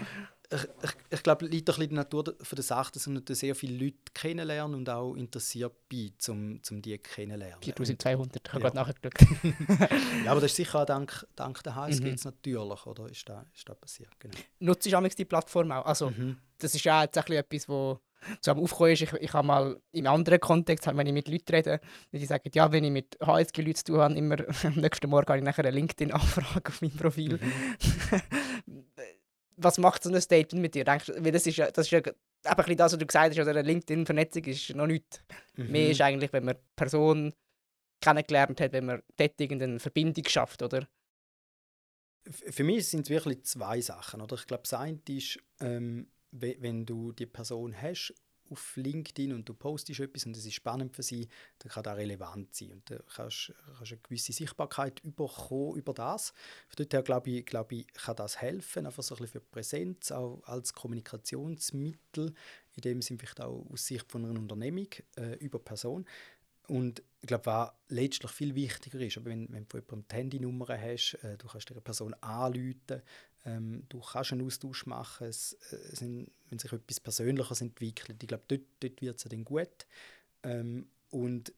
[0.50, 3.38] ich, ich, ich glaube, es liegt ein bisschen die Natur von der Sache, dass ich
[3.38, 7.62] sehr viele Leute kennenlernen und auch interessiert bin, um, um die kennenzulernen.
[7.62, 8.70] 4200, ich habe ja.
[8.70, 9.92] gerade nachgeschaut.
[10.26, 12.18] ja, aber das ist sicher auch dank, dank der HSG mhm.
[12.24, 13.10] natürlich, oder?
[13.10, 14.38] Ist das, ist das passiert, genau.
[14.60, 15.86] Nutzt du die Plattform auch?
[15.86, 16.38] Also, mhm.
[16.60, 18.00] das ist ja jetzt etwas, wo
[18.42, 19.02] so am Aufkommen ist.
[19.02, 21.80] Ich, ich habe mal im anderen Kontext, wenn ich mit Leuten rede,
[22.12, 25.40] die sagen, ja, wenn ich mit HSG-Leuten zu tun habe, immer am nächsten Morgen habe
[25.40, 27.40] ich nachher eine LinkedIn-Anfrage auf meinem Profil.
[27.42, 28.84] Mhm.
[29.58, 30.86] was macht so ein Statement mit dir?
[30.86, 32.02] Denkst, weil das ist ja, das ist ja
[32.44, 35.22] einfach das, was du gesagt hast, oder eine LinkedIn-Vernetzung ist noch nichts.
[35.56, 35.72] Mhm.
[35.72, 37.34] Mehr ist eigentlich, wenn man eine Person
[38.02, 40.88] kennengelernt hat, wenn man dort irgendeine Verbindung schafft, oder?
[42.30, 44.22] Für mich sind es wirklich zwei Sachen.
[44.22, 44.36] Oder?
[44.36, 46.12] Ich glaube, das eine ist, ähm,
[46.42, 48.14] wenn du die Person hast
[48.50, 51.28] auf LinkedIn und du postest etwas und es ist spannend für sie,
[51.60, 52.72] dann kann das relevant sein.
[52.74, 56.30] Und du kannst, kannst eine gewisse Sichtbarkeit bekommen über das.
[56.70, 59.48] Von dort her glaube ich, glaube ich, kann das helfen, einfach so ein bisschen für
[59.48, 62.34] Präsenz, auch als Kommunikationsmittel,
[62.76, 66.06] in dem Sinne vielleicht auch aus Sicht von einer Unternehmung äh, über Person.
[66.68, 70.16] Und ich glaube, was letztlich viel wichtiger ist, aber wenn, wenn du von jemandem die
[70.16, 73.02] Handynummer hast, äh, du kannst eine Person anrufen,
[73.48, 78.22] ähm, du kannst einen Austausch machen, es, äh, es sind, wenn sich etwas Persönliches entwickelt.
[78.22, 79.88] Ich glaube, dort, dort wird es dann gut.
[80.44, 81.54] Ähm, und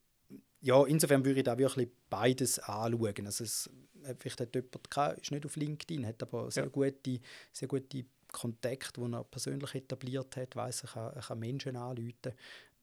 [0.61, 3.25] ja, insofern würde ich da wirklich beides anschauen.
[3.25, 3.69] Also es,
[4.03, 6.69] äh, vielleicht hat jemand kein, ist nicht auf LinkedIn, hat aber sehr ja.
[6.69, 7.19] gute,
[7.51, 12.33] sehr gute Kontakte, die er persönlich etabliert hat, weiss, er kann, er kann Menschen anrufen,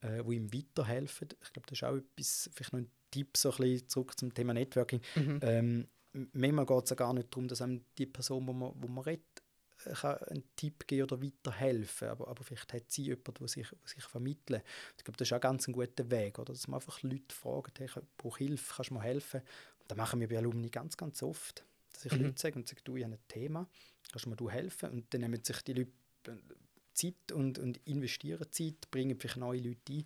[0.01, 1.29] äh, die ihm weiterhelfen.
[1.41, 4.35] Ich glaube, das ist auch etwas, vielleicht noch ein Tipp so ein bisschen zurück zum
[4.35, 5.01] Thema Networking.
[5.15, 5.39] Mhm.
[5.43, 5.89] Ähm,
[6.33, 9.05] manchmal geht es ja gar nicht darum, dass einem die Person, wo man, wo man
[9.05, 9.25] redet,
[9.85, 13.69] äh, kann einen Tipp geben oder weiterhelfen aber, aber vielleicht hat sie jemanden, der sich,
[13.69, 14.63] der sich vermitteln
[14.97, 16.53] Ich glaube, das ist auch ganz ein guter Weg, oder?
[16.53, 19.41] dass man einfach Leute fragt, hey, ich brauche Hilfe, kannst du mir helfen?
[19.81, 22.25] Und das machen wir bei Alumni ganz, ganz oft, dass ich mhm.
[22.25, 23.69] Leute sage und sage, du, ich habe ein Thema,
[24.11, 24.91] kannst du mir du helfen?
[24.91, 25.93] Und dann nehmen sich die Leute
[26.29, 26.37] äh,
[26.93, 30.05] Zeit und, und investieren Zeit, bringen vielleicht neue Leute ein.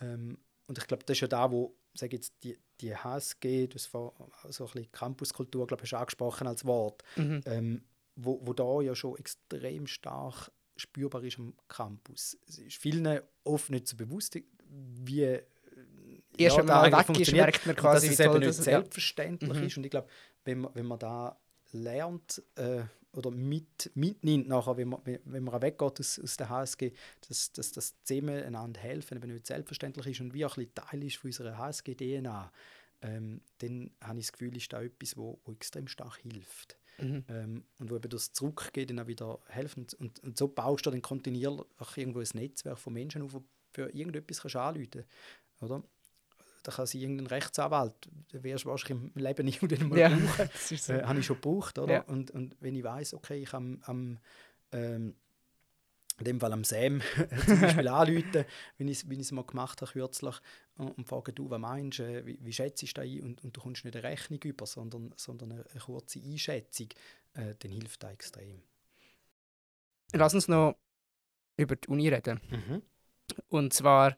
[0.00, 3.92] Ähm, und ich glaube, das ist ja da, wo sage jetzt, die, die HSG, das
[3.94, 4.12] war
[4.48, 7.40] so ein bisschen Campuskultur, glaube ich, angesprochen als Wort, mhm.
[7.46, 7.84] ähm,
[8.16, 12.36] wo, wo da ja schon extrem stark spürbar ist am Campus.
[12.48, 14.36] Es ist vielen oft nicht so bewusst,
[14.68, 15.40] wie
[16.36, 19.62] Erst ja, wenn man weg ist, merkt man quasi, dass es eben nicht selbstverständlich ja.
[19.62, 19.76] ist.
[19.76, 20.08] Und ich glaube,
[20.44, 21.38] wenn man, wenn man da
[21.70, 22.82] lernt, äh,
[23.16, 26.92] oder mit, mitnimmt, nachher, wenn man, wenn man weggeht aus, aus der HSG,
[27.28, 30.74] dass, dass das zusammen einander helfen, wenn nicht selbstverständlich ist und wie auch ein bisschen
[30.74, 32.52] Teil ist von unserer HSG-DNA,
[33.02, 36.78] ähm, dann habe ich das Gefühl, ist da etwas, wo, wo extrem stark hilft.
[36.98, 37.24] Mhm.
[37.28, 39.86] Ähm, und wo eben das Zurückgehen dann auch wieder helfen.
[39.98, 43.40] Und, und so baust du dann kontinuierlich irgendwo ein Netzwerk von Menschen auf,
[43.72, 45.04] für irgendetwas kannst du anrufen,
[45.60, 45.82] oder?
[46.64, 47.94] Da kann sie irgendein Rechtsanwalt,
[48.32, 50.50] den wirst du wahrscheinlich im Leben nicht mal ja, brauchen.
[50.58, 50.92] so.
[50.92, 51.94] äh, habe ich schon gebraucht, oder?
[51.94, 52.02] Ja.
[52.02, 54.18] Und, und wenn ich weiß, okay, ich kann am,
[54.72, 55.14] ähm,
[56.18, 57.02] in dem Fall am Sam
[57.46, 58.44] zum Beispiel anrufen,
[58.78, 60.36] wenn ich es mal gemacht habe kürzlich
[60.76, 63.20] und, und frage, du, was meinst du, wie, wie schätzt du das ein?
[63.20, 66.88] Und, und du kommst nicht eine Rechnung über, sondern, sondern eine, eine kurze Einschätzung,
[67.34, 68.62] äh, dann hilft das extrem.
[70.12, 70.76] Lass uns noch
[71.58, 72.40] über die Uni reden.
[72.50, 72.82] Mhm.
[73.48, 74.16] Und zwar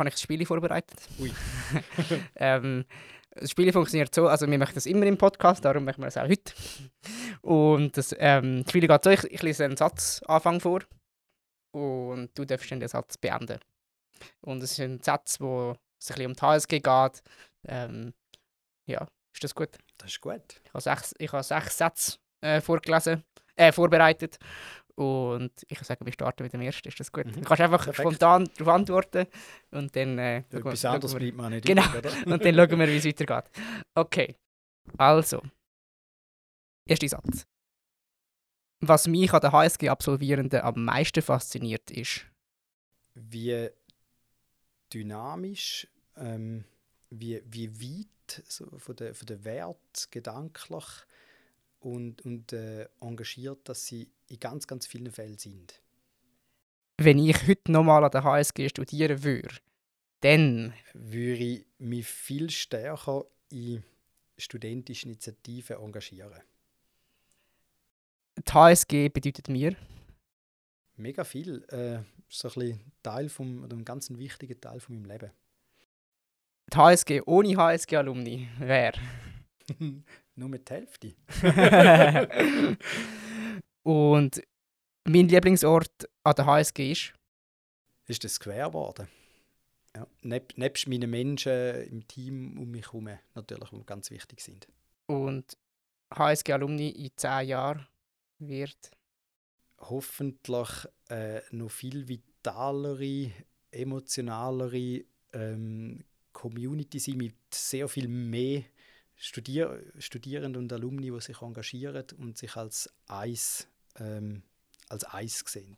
[0.00, 0.98] habe ich das Spiel vorbereitet.
[1.18, 1.32] Ui.
[2.36, 2.84] ähm,
[3.34, 6.16] das Spiel funktioniert so, also wir machen das immer im Podcast, darum machen wir das
[6.16, 6.52] auch heute.
[7.42, 10.80] Und das, ähm, das Spiel geht so, ich, ich lese einen Satzanfang vor
[11.72, 13.60] und du darfst dann den Satz beenden.
[14.40, 17.22] Und es ist ein Satz, wo es ein bisschen um die HSG geht.
[17.68, 18.12] Ähm,
[18.86, 19.70] ja, ist das gut?
[19.98, 20.42] Das ist gut.
[20.64, 23.22] Ich habe sechs, ich habe sechs Sätze äh, vorgelesen,
[23.56, 24.38] äh, vorbereitet
[24.94, 26.88] und ich würde sagen, wir starten mit dem ersten.
[26.88, 27.26] Ist das gut?
[27.26, 27.32] Mhm.
[27.32, 28.00] Du kannst einfach Perfekt.
[28.00, 29.26] spontan darauf antworten
[29.70, 30.18] und dann.
[30.18, 31.66] Äh, Etwas anderes bleibt man nicht.
[31.66, 31.82] Genau.
[32.26, 33.50] Und dann schauen wir, wie es weitergeht.
[33.94, 34.36] Okay.
[34.98, 35.42] Also.
[36.86, 37.46] Erster Satz.
[38.80, 42.24] Was mich an den HSG-Absolvierenden am meisten fasziniert, ist,
[43.14, 43.68] wie
[44.92, 46.64] dynamisch, ähm,
[47.10, 50.84] wie, wie weit so von der, von der Wert gedanklich
[51.80, 55.80] und, und äh, engagiert, dass sie in ganz, ganz vielen Fällen sind.
[56.98, 59.56] wenn ich heute nochmal an der HSG studieren würde,
[60.20, 63.82] dann Würde ich mich viel stärker in
[64.36, 66.40] studentische Initiativen engagieren.
[68.38, 69.76] die HSG bedeutet mir,
[70.96, 71.64] Mega viel.
[71.68, 75.30] Äh, so ein bisschen Teil vom, oder ein ganz wichtiger Teil von meinem Leben.
[76.70, 78.98] die HSG ohne HSG-Alumni wäre.
[80.34, 81.14] Nur mit der Hälfte.
[83.82, 84.42] Und
[85.04, 87.12] mein Lieblingsort an der HSG ist,
[88.06, 89.08] Ist das Square geworden.
[89.94, 90.06] Ja.
[90.22, 94.68] Neb, nebst meinen Menschen im Team um mich herum natürlich, die ganz wichtig sind.
[95.06, 95.56] und
[96.14, 97.86] HSG-Alumni in 10 Jahren
[98.38, 98.90] wird.
[99.78, 100.68] hoffentlich
[101.08, 103.32] äh, noch viel vitalere,
[103.70, 108.64] emotionalere ähm, Community sein mit sehr viel mehr
[109.16, 114.42] Studier Studierenden und Alumni, die sich engagieren und sich als Eis, ähm,
[114.88, 115.76] als Eis sehen.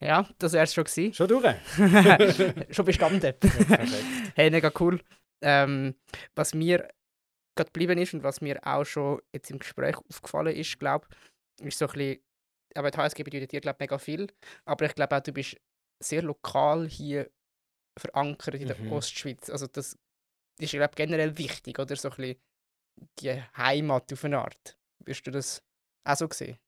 [0.00, 1.12] Ja, das wäre es schon gewesen.
[1.12, 1.54] Schon durch?
[2.74, 3.34] schon bestanden.
[4.36, 5.00] Hey, mega cool.
[5.42, 5.94] Ähm,
[6.36, 6.88] was mir
[7.56, 11.08] gerade geblieben ist und was mir auch schon jetzt im Gespräch aufgefallen ist, glaube
[11.60, 12.22] ist so ein bisschen,
[12.74, 14.28] aber die HSG bedeutet dir, glaube mega viel,
[14.64, 15.56] aber ich glaube auch, du bist
[16.00, 17.28] sehr lokal hier
[17.98, 18.92] verankert in der Mhm.
[18.92, 19.50] Ostschweiz.
[19.50, 19.98] Also das
[20.60, 21.96] ist, glaube generell wichtig, oder?
[21.96, 22.40] So ein bisschen
[23.18, 24.78] die Heimat auf eine Art.
[25.04, 25.62] Wirst du das
[26.08, 26.58] auch so sehen?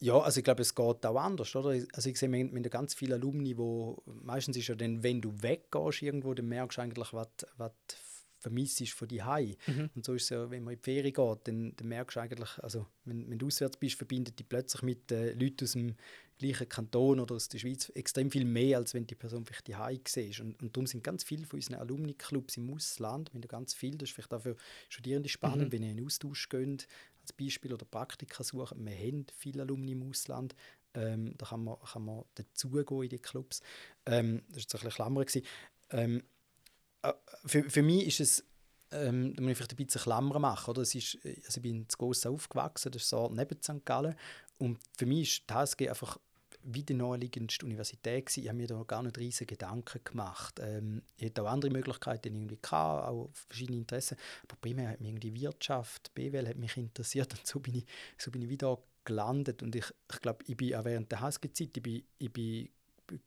[0.00, 1.68] Ja, also ich glaube, es geht auch anders, oder?
[1.92, 5.32] Also ich sehe mit, mit ganz vielen Alumni, wo meistens ist ja dann, wenn du
[5.42, 7.72] weggehst irgendwo, dann merkst du eigentlich, was, was
[8.40, 9.56] vermisst von die Hause.
[9.66, 9.90] Mhm.
[9.94, 12.20] Und so ist es ja, wenn man in die Ferien geht, dann, dann merkst du
[12.20, 15.94] eigentlich, also wenn, wenn du auswärts bist, verbindet dich plötzlich mit äh, Leuten aus dem
[16.38, 19.76] gleichen Kanton oder aus der Schweiz extrem viel mehr, als wenn die Person vielleicht die
[19.76, 20.40] Hause siehst.
[20.40, 23.96] Und, und darum sind ganz viele von unseren Alumni-Clubs im Ausland, wir haben ganz viel,
[23.98, 24.56] das ist vielleicht auch für
[24.88, 25.72] Studierende spannend, Mhm.
[25.72, 26.88] wenn ihr in den Austausch geht,
[27.30, 28.84] als Beispiel, oder Praktika suchen.
[28.84, 30.54] Wir haben viele Alumni im Ausland,
[30.94, 33.62] ähm, da kann man, kann man dazugehen in die Clubs.
[34.06, 35.24] Ähm, das war jetzt ein bisschen Klammer.
[35.90, 36.22] Ähm,
[37.02, 37.12] äh,
[37.46, 38.44] für, für mich ist es,
[38.90, 40.70] ähm, da muss ich vielleicht ein bisschen Klammer machen.
[40.70, 40.82] Oder?
[40.82, 43.84] Es ist, äh, also ich bin in Gossa aufgewachsen, das ist so neben St.
[43.84, 44.16] Gallen.
[44.58, 46.18] Und für mich ist die HSG einfach
[46.62, 48.40] wie die naheliegendste Universität gewesen.
[48.42, 50.60] Ich habe mir da gar nicht riesige Gedanken gemacht.
[50.60, 54.16] Ähm, ich hatte auch andere Möglichkeiten irgendwie gehabt, auch verschiedene Interessen.
[54.44, 57.86] Aber primär hat mich irgendwie Wirtschaft, BWL hat mich interessiert und so bin ich,
[58.18, 59.62] so bin ich wieder gelandet.
[59.62, 62.68] Und ich, ich glaube, ich bin auch während der HSG-Zeit, ich bin, ich bin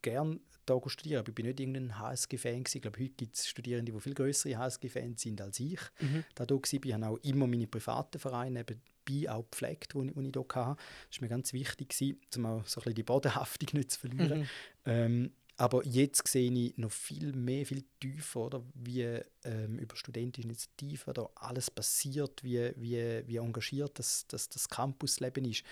[0.01, 2.63] gern da studieren, aber ich bin nicht irgendein HSG-Fan.
[2.73, 6.23] Ich glaube, heute gibt es Studierende, die viel größere HSG-Fans sind als ich Mhm.
[6.35, 6.59] da war.
[6.63, 10.41] Ich habe auch immer meine privaten Vereine nebenbei auch gepflegt, die ich, die ich da
[10.55, 10.81] hatte.
[11.09, 13.99] Das war mir ganz wichtig, gewesen, um auch so ein bisschen die Bodenhaftung nicht zu
[13.99, 14.39] verlieren.
[14.41, 14.47] Mhm.
[14.85, 19.03] Ähm, aber jetzt sehe ich noch viel mehr, viel tiefer, oder, wie
[19.43, 25.45] ähm, über studentische Initiativen da alles passiert, wie, wie, wie engagiert das, das, das Campusleben
[25.45, 25.63] ist.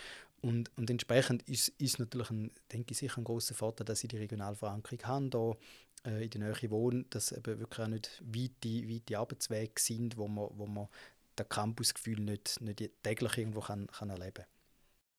[0.42, 4.10] Und, und entsprechend ist ist natürlich, ein, denke ich, sicher ein großer Vorteil, dass ich
[4.10, 8.22] die regionale Verankerung habe, da äh, in der Nähe wohne, dass eben wirklich auch nicht
[8.26, 10.88] weite, weite Arbeitswege sind, wo man, wo man
[11.36, 14.46] das Campusgefühl nicht, nicht täglich irgendwo kann, kann erleben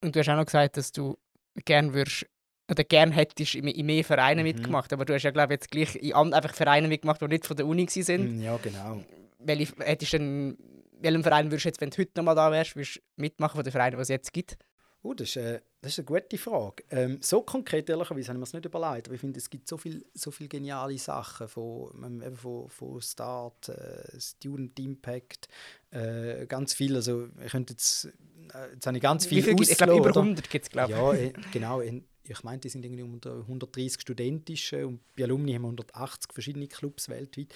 [0.01, 1.17] Und du hast auch noch gesagt, dass du
[1.65, 2.25] gern würdest
[2.69, 4.55] oder gern hättest in, in mehr Vereinen Mhm.
[4.55, 7.45] mitgemacht, aber du hast ja glaube ich jetzt gleich in einfach Vereine mitgemacht, die nicht
[7.47, 8.39] von der Uni sind.
[8.39, 9.03] Mm, Ja, genau.
[9.39, 10.57] Welche, hättest denn,
[10.99, 13.63] welchen Verein würdest du jetzt, wenn du heute nochmal da wärst, würdest du mitmachen von
[13.63, 14.57] den Vereinen, die es jetzt gibt?
[15.05, 16.83] Oh, das, ist, äh, das ist eine gute Frage.
[16.89, 19.07] Ähm, so konkret, ehrlicherweise, habe ich mir das nicht überlegt.
[19.07, 23.01] Aber ich finde, es gibt so viele so viel geniale Sachen, von, eben von, von
[23.01, 25.49] Start, äh, Student Impact,
[25.91, 26.95] äh, ganz viel.
[26.95, 28.05] Also, ich könnte jetzt,
[28.53, 30.71] äh, jetzt habe ich ganz viel Wie viel Ich glaube, über ausgelassen, 100 gibt es,
[30.71, 30.97] glaube ich.
[30.97, 31.81] Ja, äh, genau.
[31.81, 36.31] äh, Ich meinte, die sind irgendwie unter 130 studentische und bei Alumni haben wir 180
[36.31, 37.53] verschiedene Clubs weltweit.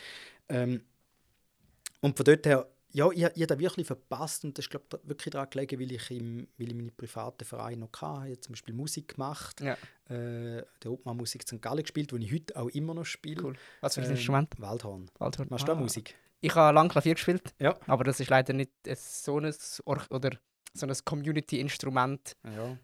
[0.49, 0.81] Ähm,
[2.01, 4.85] und von dort her, ja, ich, ich habe das wirklich verpasst und das ist, glaube
[5.03, 8.25] ich, wirklich daran gelegen, weil ich, im, weil ich meine privaten Vereine noch hatte.
[8.25, 9.73] Ich habe zum Beispiel Musik gemacht, Ja.
[10.09, 11.61] äh, der Obmann Musik St.
[11.61, 13.43] Gallen gespielt, wo ich heute auch immer noch spiele.
[13.43, 13.55] Cool.
[13.81, 14.53] Was für ein Ähm, Instrument?
[14.59, 15.09] Waldhorn.
[15.19, 15.47] Waldhorn.
[15.49, 15.81] Machst du auch Ah.
[15.81, 16.15] Musik?
[16.41, 17.77] Ich habe lange Klavier gespielt, Ja.
[17.87, 19.53] aber das ist leider nicht so ein,
[19.85, 20.31] Or oder
[20.73, 22.35] so ein Community-Instrument.
[22.45, 22.77] Ja.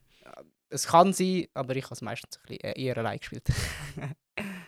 [0.70, 3.48] Es kann sein, aber ich habe es meistens ein bisschen, äh, eher allein gespielt.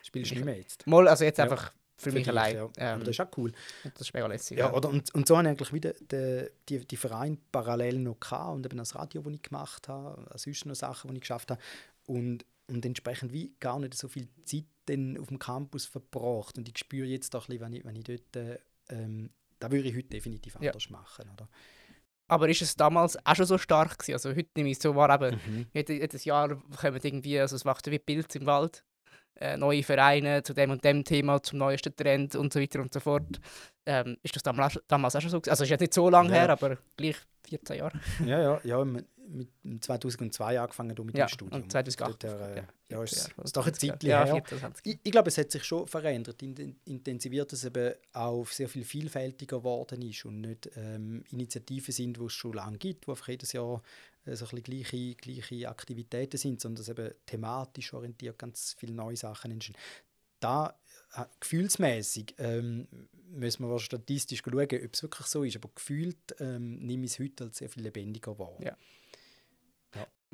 [0.03, 0.85] Spielst du nicht mehr jetzt?
[0.87, 1.45] Mal, also jetzt Ja.
[1.45, 2.55] einfach für, mich allein.
[2.55, 2.69] Ja.
[2.77, 3.51] Ähm, Aber das ist auch cool.
[3.83, 4.57] das ist mega lässig.
[4.57, 4.89] Ja, oder?
[4.89, 8.65] Und, und so habe ich eigentlich wieder die, die, die Vereine parallel noch gehabt und
[8.65, 11.61] eben das Radio, das ich gemacht habe, sonst noch Sachen, die ich geschafft habe.
[12.05, 16.57] Und, und entsprechend wie gar nicht so viel Zeit dann auf dem Campus verbracht.
[16.57, 19.71] Und ich spüre jetzt auch ein bisschen, wenn ich, wenn ich dort, äh, ähm, da
[19.71, 20.71] würde ich heute definitiv Ja.
[20.71, 21.29] anders machen.
[21.33, 21.47] Oder?
[22.27, 24.13] Aber ist es damals auch schon so stark gewesen?
[24.13, 25.67] Also heute nehme ich es so wahr, eben, mhm.
[25.73, 28.83] jedes Jahr kommen irgendwie, also es macht wie Bild im Wald,
[29.35, 32.93] äh, neue Vereine zu dem und dem Thema, zum neuesten Trend und so weiter und
[32.93, 33.39] so fort.
[33.85, 35.51] Ähm, ist das damals, damals auch schon so gewesen?
[35.51, 36.35] Also ist jetzt nicht so lange ja.
[36.35, 37.17] her, aber gleich
[37.47, 37.99] 14 Jahre.
[38.25, 39.07] Ja, ja, ja mit
[39.83, 41.63] 2002 angefangen mit ja, dem Studium.
[41.63, 42.23] Und 2008.
[42.23, 44.43] Dort, äh, ja, ist, ist doch ein Zeit ja, her.
[44.83, 48.83] Ich, ich, glaube, es hat sich schon verändert, intensiviert, dass es eben auch sehr viel
[48.83, 53.27] vielfältiger geworden ist und nicht ähm, Initiativen sind, die es schon lange gibt, wo einfach
[53.27, 53.81] jedes Jahr
[54.25, 59.51] so ein gleiche, gleiche Aktivitäten sind, sondern dass eben thematisch orientiert ganz viele neue Sachen
[59.51, 59.77] entstehen.
[60.39, 60.77] Da
[61.13, 62.87] äh, gefühlsmäßig ähm,
[63.29, 67.19] müssen wir statistisch schauen, ob es wirklich so ist, aber gefühlt ähm, nehme ich es
[67.19, 68.57] heute als sehr viel lebendiger wahr.
[68.61, 68.77] Ja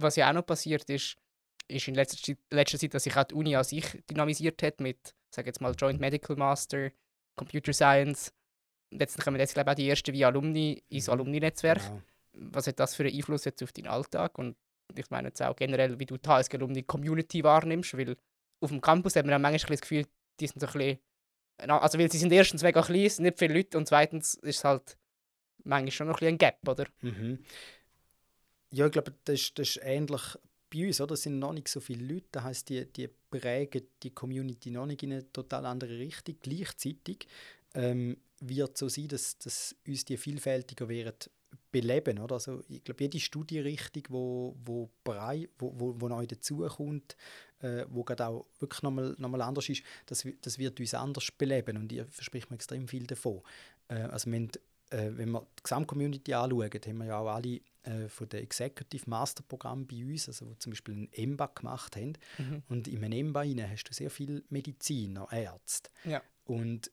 [0.01, 1.17] was ja auch noch passiert ist,
[1.67, 4.79] ist in letzter Zeit, letzter Zeit dass sich auch die Uni an sich dynamisiert hat
[4.79, 6.91] mit, sage jetzt mal, Joint Medical Master,
[7.35, 8.33] Computer Science.
[8.91, 11.13] Jetzt kommen jetzt, glaube ich, auch die ersten wie Alumni ins mhm.
[11.13, 11.79] Alumni-Netzwerk.
[11.79, 12.01] Genau.
[12.33, 14.37] Was hat das für einen Einfluss jetzt auf deinen Alltag?
[14.37, 14.55] Und
[14.95, 18.15] ich meine jetzt auch generell, wie du die HSG Alumni Community wahrnimmst, weil
[18.59, 20.05] auf dem Campus hat man auch manchmal das Gefühl,
[20.39, 20.99] die sind so ein bisschen,
[21.69, 24.63] also weil sie sind erstens mega klein, sind nicht viele Leute und zweitens ist es
[24.63, 24.97] halt
[25.63, 26.87] manchmal schon noch ein, bisschen ein Gap, oder?
[27.01, 27.39] Mhm.
[28.71, 30.21] Ja, ich glaube, das, das ist ähnlich
[30.71, 31.13] bei uns, oder?
[31.13, 34.85] Es sind noch nicht so viele Leute, das heisst, die, die prägen die Community noch
[34.85, 36.37] nicht in eine total andere Richtung.
[36.41, 37.27] Gleichzeitig
[37.73, 41.17] ähm, wird es so sein, dass, dass uns die vielfältiger werden
[41.71, 42.35] beleben, oder?
[42.35, 47.15] Also, ich glaube, jede Studienrichtung, wo, wo, brei, wo, wo, wo neu dazukommt,
[47.61, 51.31] äh, wo gerade auch wirklich nochmal noch mal anders ist, das, das wird uns anders
[51.31, 53.41] beleben und ich verspreche mir extrem viel davon.
[53.87, 54.49] Äh, also wir haben,
[54.89, 59.09] äh, wenn wir die Gesamtcommunity anschauen, haben wir ja auch alle äh, von den Executive
[59.09, 62.13] Master Programm bei uns, also wo zum Beispiel ein EMBA gemacht haben.
[62.37, 62.63] Mhm.
[62.69, 65.89] Und in einem EMBA hast du sehr viele Mediziner, Ärzte.
[66.05, 66.21] Ja.
[66.45, 66.91] Und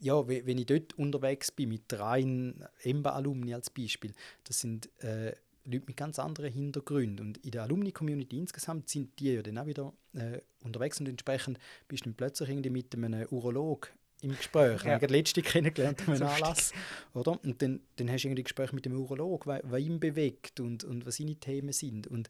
[0.00, 4.12] ja, wenn ich dort unterwegs bin mit rein EMBA-Alumni als Beispiel,
[4.44, 5.32] das sind äh,
[5.64, 7.26] Leute mit ganz anderen Hintergründen.
[7.26, 11.58] Und in der Alumni-Community insgesamt sind die ja dann auch wieder äh, unterwegs und entsprechend
[11.88, 14.82] bist du plötzlich irgendwie mit einem Urolog im Gespräch.
[14.84, 14.96] Ja.
[14.96, 16.72] Ich habe letzte kennengelernt an einem Anlass.
[17.14, 17.42] Oder?
[17.42, 20.84] Und dann, dann hast du irgendwie Gespräch mit dem Urolog, was, was ihn bewegt und,
[20.84, 22.06] und was seine Themen sind.
[22.06, 22.28] Und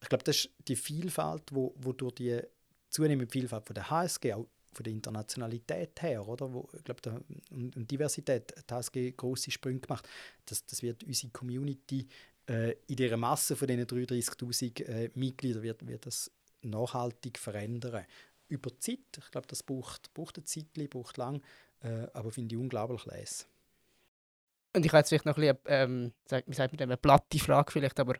[0.00, 2.40] ich glaube, das ist die Vielfalt, wo, wo durch die
[2.88, 6.52] zunehmende Vielfalt von der HSG, auch von der Internationalität her, oder?
[6.52, 10.08] Wo, ich glaube, und, und, Diversität, die HSG grosse Sprünge gemacht.
[10.46, 12.06] Das, das wird unsere Community
[12.48, 16.30] äh, in dieser Masse von diesen 33'000 äh, Mitgliedern wird, wird das
[16.62, 18.04] nachhaltig verändern
[18.48, 18.98] über die Zeit.
[19.18, 21.42] Ich glaube, das braucht, braucht eine Zeit, braucht lang,
[21.80, 23.46] äh, aber finde ich unglaublich les.
[24.74, 26.12] Und ich habe jetzt vielleicht noch ein bisschen, ähm,
[26.46, 28.16] wie sagt man, eine platte Frage vielleicht, aber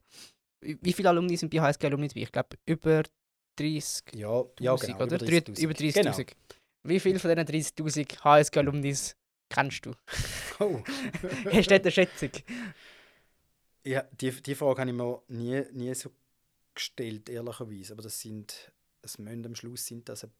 [0.60, 2.08] wie viele Alumni sind bei HSG Alumni?
[2.14, 3.02] Ich glaube, über
[3.58, 5.16] 30'000, ja, ja, genau, oder?
[5.16, 5.92] Über 30'000.
[5.92, 6.16] 30 genau.
[6.84, 8.96] Wie viele von diesen 30'000 HSG Alumni
[9.48, 9.92] kennst du?
[10.58, 10.80] Oh.
[11.52, 12.30] Hast du eine Schätzung?
[13.84, 16.10] Ja, die, die Frage habe ich mir nie, nie so
[16.74, 17.92] gestellt, ehrlicherweise.
[17.92, 20.30] Aber das sind es müssen am Schluss sind das ein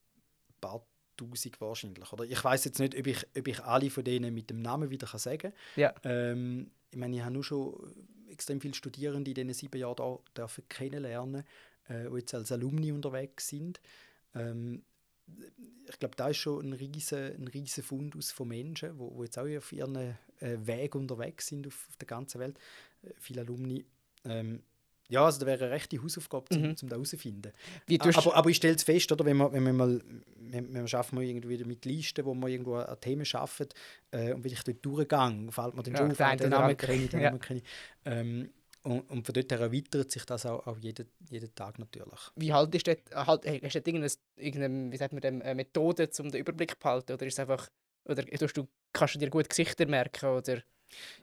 [0.61, 2.11] paar Tausend wahrscheinlich.
[2.11, 2.25] Oder?
[2.25, 5.07] Ich weiß jetzt nicht, ob ich, ob ich alle von denen mit dem Namen wieder
[5.07, 5.53] kann sagen kann.
[5.77, 5.95] Ja.
[6.05, 7.75] Ähm, ich meine, ich habe nur schon
[8.31, 11.45] extrem viele Studierende in diesen sieben Jahren da dürfen kennenlernen,
[11.89, 13.81] äh, die jetzt als Alumni unterwegs sind.
[14.35, 14.83] Ähm,
[15.89, 19.39] ich glaube, da ist schon ein riesen, ein riesen Fundus von Menschen, wo, wo jetzt
[19.39, 22.59] auch auf ihren äh, Weg unterwegs sind auf, auf der ganzen Welt.
[23.03, 23.85] Äh, viele Alumni.
[24.25, 24.63] Ähm,
[25.09, 26.75] ja, also das wäre eine rechte Hausaufgabe, um mhm.
[26.75, 27.53] da herauszufinden.
[28.01, 30.01] Aber, aber ich stelle es fest, oder, wenn wir, wenn wir mal,
[30.37, 33.67] wenn, wir schaffen wir irgendwie mit Listen, wo wir irgendwo an Themen schaffen,
[34.11, 37.05] äh, und wenn ich dort durchgehe, fällt mir dann schon ja, auf, den Namen kenne
[37.05, 37.65] ich, den Namen kenne ich.
[38.07, 38.51] Ähm,
[38.83, 42.19] und, und von dort her erweitert sich das auch, auch jeden, jeden Tag natürlich.
[42.37, 46.09] Wie haltest du das, halt, hast du irgendeine, irgendeine wie sagt man dem, eine Methode,
[46.19, 47.13] um den Überblick zu behalten?
[47.13, 47.69] Oder ist es einfach,
[48.05, 50.27] oder du, kannst du dir gut Gesichter merken?
[50.27, 50.63] Oder?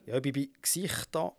[0.06, 1.32] Ja, bei Gesichtern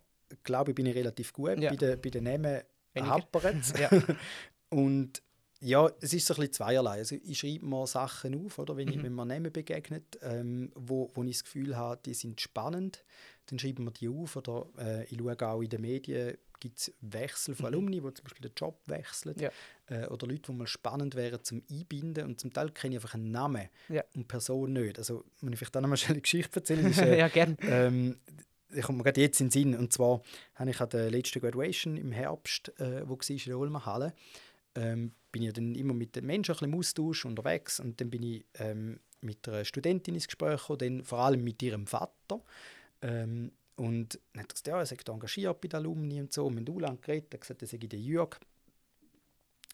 [0.44, 1.58] glaube ich, bin ich relativ gut.
[1.58, 1.70] Ja.
[1.70, 2.62] Bei, den, bei den Namen
[2.96, 3.90] happert ja.
[4.70, 5.22] Und
[5.62, 6.98] ja, es ist so ein bisschen zweierlei.
[6.98, 8.76] Also ich schreibe mir Sachen auf, oder?
[8.76, 8.94] Wenn, mhm.
[8.94, 13.04] ich, wenn mir Namen begegnet, ähm, wo, wo ich das Gefühl habe, die sind spannend,
[13.46, 14.34] dann schreiben wir die auf.
[14.34, 17.74] Oder äh, ich schaue auch in den Medien, gibt es Wechsel von mhm.
[17.74, 19.36] Alumni, die zum Beispiel den Job wechseln.
[19.38, 19.50] Ja.
[19.86, 22.24] Äh, oder Leute, die mal spannend wären zum Einbinden.
[22.24, 24.02] Und zum Teil kenne ich einfach einen Namen ja.
[24.16, 24.98] und Person nicht.
[24.98, 27.56] Also, wenn ich vielleicht dann noch mal eine Geschichte erzählen, ist, äh, ja, gerne.
[27.62, 28.18] Ähm,
[28.74, 29.76] ich komme mir gerade jetzt in den Sinn.
[29.76, 30.22] Und zwar
[30.56, 34.12] habe ich an der letzten Graduation im Herbst, äh, wo war in der Ulmer Halle,
[34.74, 38.10] ähm, bin ich dann immer mit den Menschen ein bisschen im Austausch unterwegs und dann
[38.10, 42.40] bin ich ähm, mit einer Studentin ins Gespräch gekommen, dann vor allem mit ihrem Vater.
[43.00, 46.50] Ähm, und dann hat er gesagt, ja, er sei engagiert bei den Alumni und so.
[46.50, 48.38] Wir haben lange geredet, er hat gesagt, er sei der Jürg.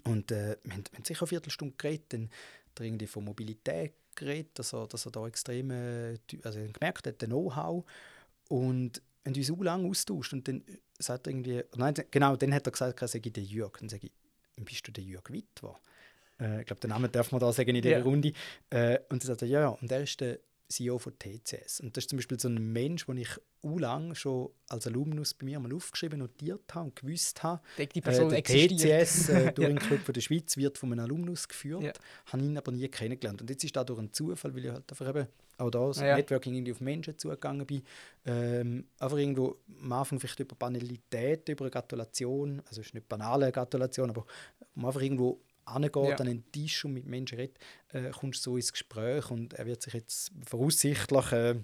[0.05, 3.25] Und äh, wir, haben, wir haben sicher eine Viertelstunde geredet, dann hat er irgendwie von
[3.25, 7.85] Mobilität geredet, dass er, dass er da extrem, äh, also gemerkt hat, Know-how
[8.49, 10.63] und haben uns auch lange austauscht und dann
[10.99, 13.79] sagt er irgendwie, nein, genau, dann hat er gesagt, er sei der Jürg.
[13.79, 14.13] Dann sage ich,
[14.65, 15.79] bist du der Jürg Wittwer?
[16.41, 18.03] Äh, ich glaube, den Namen darf man da sagen in dieser ja.
[18.03, 18.33] Runde.
[18.71, 20.39] Äh, und dann sagt er, ja, ja, und er ist der
[20.69, 21.81] CEO von TCS.
[21.81, 23.31] Und das ist zum Beispiel so ein Mensch, den ich
[23.63, 27.63] auch lange schon als Alumnus bei mir mal aufgeschrieben, notiert habe und gewusst habe.
[27.95, 31.49] Die Person äh, der TCS, äh, Touring Club von der Schweiz, wird von einem Alumnus
[31.49, 31.93] geführt, ja.
[32.27, 33.41] habe ihn aber nie kennengelernt.
[33.41, 35.27] Und jetzt ist das durch einen Zufall, weil ich halt einfach eben
[35.59, 36.17] auch da das ja.
[36.17, 37.83] Networking irgendwie auf Menschen zugegangen bin.
[38.25, 43.09] Ähm, einfach irgendwo am Anfang vielleicht über Banalität, über eine Gratulation, also es ist nicht
[43.09, 44.25] banale Gratulation, aber
[44.75, 46.17] um einfach irgendwo angeht, ja.
[46.17, 47.59] an einen Tisch und mit Menschen redet,
[47.93, 51.57] äh, kommst du so ins Gespräch und er wird sich jetzt voraussichtlich äh,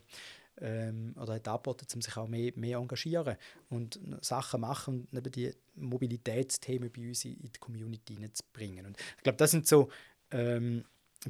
[0.60, 3.36] ähm, oder hat angeboten, um sich auch mehr, mehr engagieren
[3.70, 8.86] und Sachen machen und neben die Mobilitätsthemen bei uns in, in die Community zu bringen.
[8.86, 9.88] Und ich glaube, das sind so
[10.30, 10.84] ähm,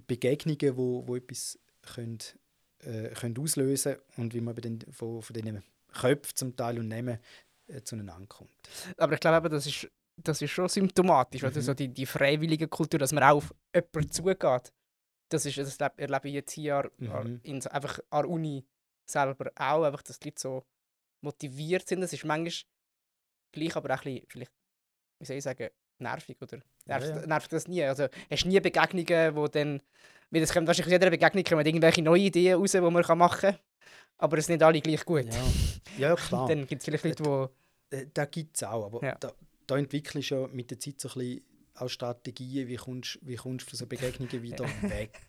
[0.06, 2.18] Begegnungen, wo, wo etwas können,
[2.86, 5.62] äh, können auslösen und wie man dann von, von diesen
[5.92, 7.18] Köpfen zum Teil und Nehmen
[7.66, 8.50] äh, zueinander kommt.
[8.96, 11.48] Aber ich glaube, das ist das ist schon symptomatisch, mhm.
[11.48, 14.72] oder so die, die freiwillige Kultur, dass man auch auf jemanden zugeht.
[15.28, 17.40] Das, ist, das erlebe ich jetzt hier mhm.
[17.42, 18.64] in, einfach an der Uni
[19.10, 20.64] selber auch, einfach, dass die Leute so
[21.22, 22.02] motiviert sind.
[22.02, 22.52] Das ist manchmal
[23.52, 24.52] gleich, aber auch ein bisschen, vielleicht,
[25.18, 26.60] wie soll ich sagen, nervig, oder?
[26.86, 27.26] Nervt, ja, ja.
[27.26, 27.82] nervt das nie?
[27.82, 29.82] Also, hast du nie Begegnungen, wo dann,
[30.34, 33.40] wie das kommt wahrscheinlich aus jeder Begegnung kommen irgendwelche neue Ideen raus, die man machen
[33.40, 33.58] kann,
[34.18, 35.26] aber es sind nicht alle gleich gut.
[35.26, 36.48] Ja, ja klar.
[36.48, 37.50] dann gibt es vielleicht Leute,
[37.92, 37.96] die...
[37.96, 39.14] Äh, da gibt es auch, aber ja.
[39.18, 39.32] da,
[39.66, 41.44] da entwickelst du ja mit der Zeit so ein bisschen
[41.76, 45.20] auch Strategien, wie kommst, wie kommst du von so Begegnungen wieder weg.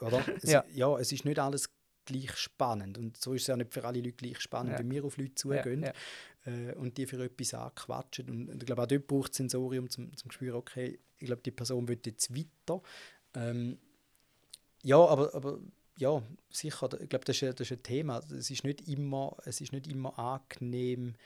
[0.00, 0.22] Oder?
[0.42, 0.64] Es, ja.
[0.74, 1.70] ja, es ist nicht alles
[2.04, 2.98] gleich spannend.
[2.98, 4.78] Und so ist es ja nicht für alle Leute gleich spannend, ja.
[4.78, 5.92] wenn wir auf Leute zugehen ja,
[6.46, 6.70] ja.
[6.70, 8.28] Äh, und die für etwas anquatschen.
[8.30, 11.42] Und, und ich glaube, auch dort braucht es Sensorium, um zum spüren, okay, ich glaube,
[11.42, 12.82] die Person will jetzt weiter.
[13.34, 13.78] Ähm,
[14.86, 15.58] ja, aber, aber
[15.98, 18.18] ja, sicher, ich glaube, das, ist, das ist ein Thema.
[18.30, 21.16] Es ist nicht immer, es ist nicht immer angenehm,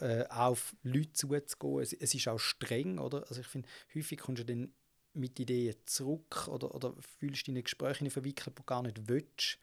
[0.00, 1.80] äh, auf Leute zuzugehen.
[1.80, 3.24] Es, es ist auch streng, oder?
[3.28, 4.74] Also ich finde, häufig kommst du dann
[5.12, 9.60] mit Ideen zurück oder, oder fühlst dich in Gespräche verwickelt, die du gar nicht willst.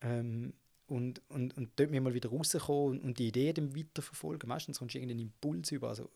[0.00, 0.54] Ähm,
[0.88, 4.48] und, und, und dort mal wieder rauskommen und, und die Idee dann weiterverfolgen.
[4.48, 5.88] Meistens kommst du irgendeinen Impuls über.
[5.88, 6.10] Also,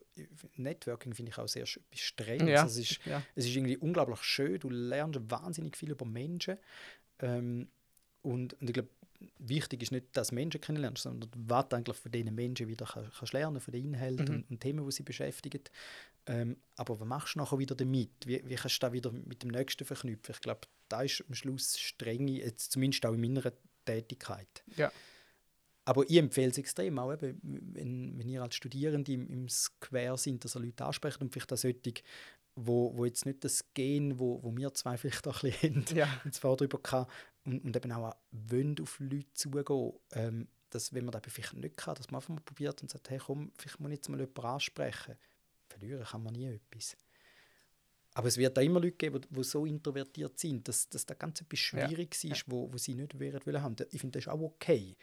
[0.56, 2.46] Networking finde ich auch sehr streng.
[2.46, 2.62] Ja.
[2.62, 3.22] Also es, ist, ja.
[3.34, 4.60] es ist irgendwie unglaublich schön.
[4.60, 6.56] Du lernst wahnsinnig viel über Menschen.
[7.18, 7.68] Ähm,
[8.22, 8.90] und, und ich glaube,
[9.38, 13.32] wichtig ist nicht, dass Menschen kennenlernst, sondern was du eigentlich von diesen Menschen wieder kannst
[13.32, 14.34] lernen, von den Inhalten mhm.
[14.34, 15.62] und, und, Themen, die sie beschäftigen.
[16.26, 18.10] Ähm, aber was machst du nachher wieder damit?
[18.24, 20.34] Wie, wie kannst du das wieder mit dem Nächsten verknüpfen?
[20.34, 23.52] Ich glaube, da ist am Schluss strenge, jetzt zumindest auch in meiner
[23.93, 24.64] Tätigkeit.
[24.76, 24.93] Ja.
[25.84, 30.18] Aber ich empfehle es extrem, auch eben, wenn, wenn ihr als Studierende im, im Square
[30.18, 31.95] sind, dass ihr Leute ansprecht und vielleicht auch solche,
[32.55, 35.97] wo, wo jetzt nicht das Gen, wo, wo wir zwei vielleicht auch ein bisschen haben,
[35.97, 36.20] ja.
[36.32, 37.12] vorher darüber gehabt,
[37.45, 41.76] und, und eben auch wollen auf Leute zugehen, ähm, dass wenn man das vielleicht nicht
[41.76, 44.20] kann, dass man einfach mal probiert und sagt, hey komm, vielleicht muss ich jetzt mal
[44.20, 45.16] jemanden ansprechen.
[45.68, 46.97] Verlieren kann man nie etwas.
[48.20, 51.40] Aber es wird auch immer Leute geben, die so introvertiert sind, dass, dass das ganz
[51.40, 52.32] etwas Schwieriges ja.
[52.32, 53.76] ist, wo, wo sie nicht wären wollen haben.
[53.90, 54.94] Ich finde, das ist auch okay.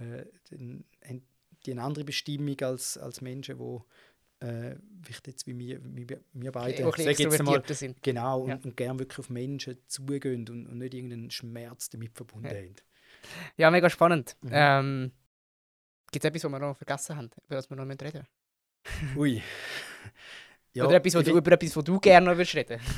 [0.00, 1.22] Äh, dann haben
[1.64, 4.74] die eine andere Bestimmung als, als Menschen, die äh,
[5.24, 8.02] jetzt wie wir, wir, wir beide, okay, jetzt mal, sind.
[8.02, 8.56] genau, ja.
[8.56, 12.56] und, und gerne wirklich auf Menschen zugehen und, und nicht irgendeinen Schmerz damit verbunden ja.
[12.56, 12.74] haben.
[13.56, 14.36] Ja, mega spannend.
[14.42, 14.50] Mhm.
[14.52, 15.12] Ähm,
[16.10, 18.26] Gibt es etwas, was wir noch vergessen haben, über das wir noch reden
[19.14, 19.40] Ui.
[20.74, 22.80] ja, Oder etwas, wo du, über etwas, was du gerne noch reden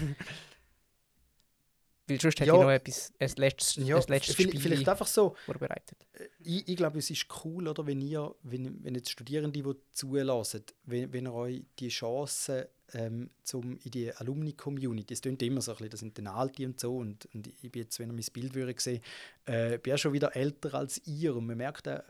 [2.09, 5.09] Weil sonst hätte ja, ich noch etwas, ein letztes, ja, ein letztes Spiel vielleicht einfach
[5.09, 6.07] so, vorbereitet.
[6.13, 9.75] Äh, ich, ich glaube, es ist cool, oder, wenn ihr, wenn, wenn jetzt Studierende die
[9.91, 15.61] zulassen, wenn, wenn ihr euch die Chance ähm, zum, in die Alumni-Community, es klingt immer
[15.61, 18.11] so ein bisschen, das sind die Alte und so, und, und ich bin jetzt, wenn
[18.11, 19.03] ihr mein Bild würde sehen,
[19.47, 22.03] äh, bin ja schon wieder älter als ihr und man merkt, äh,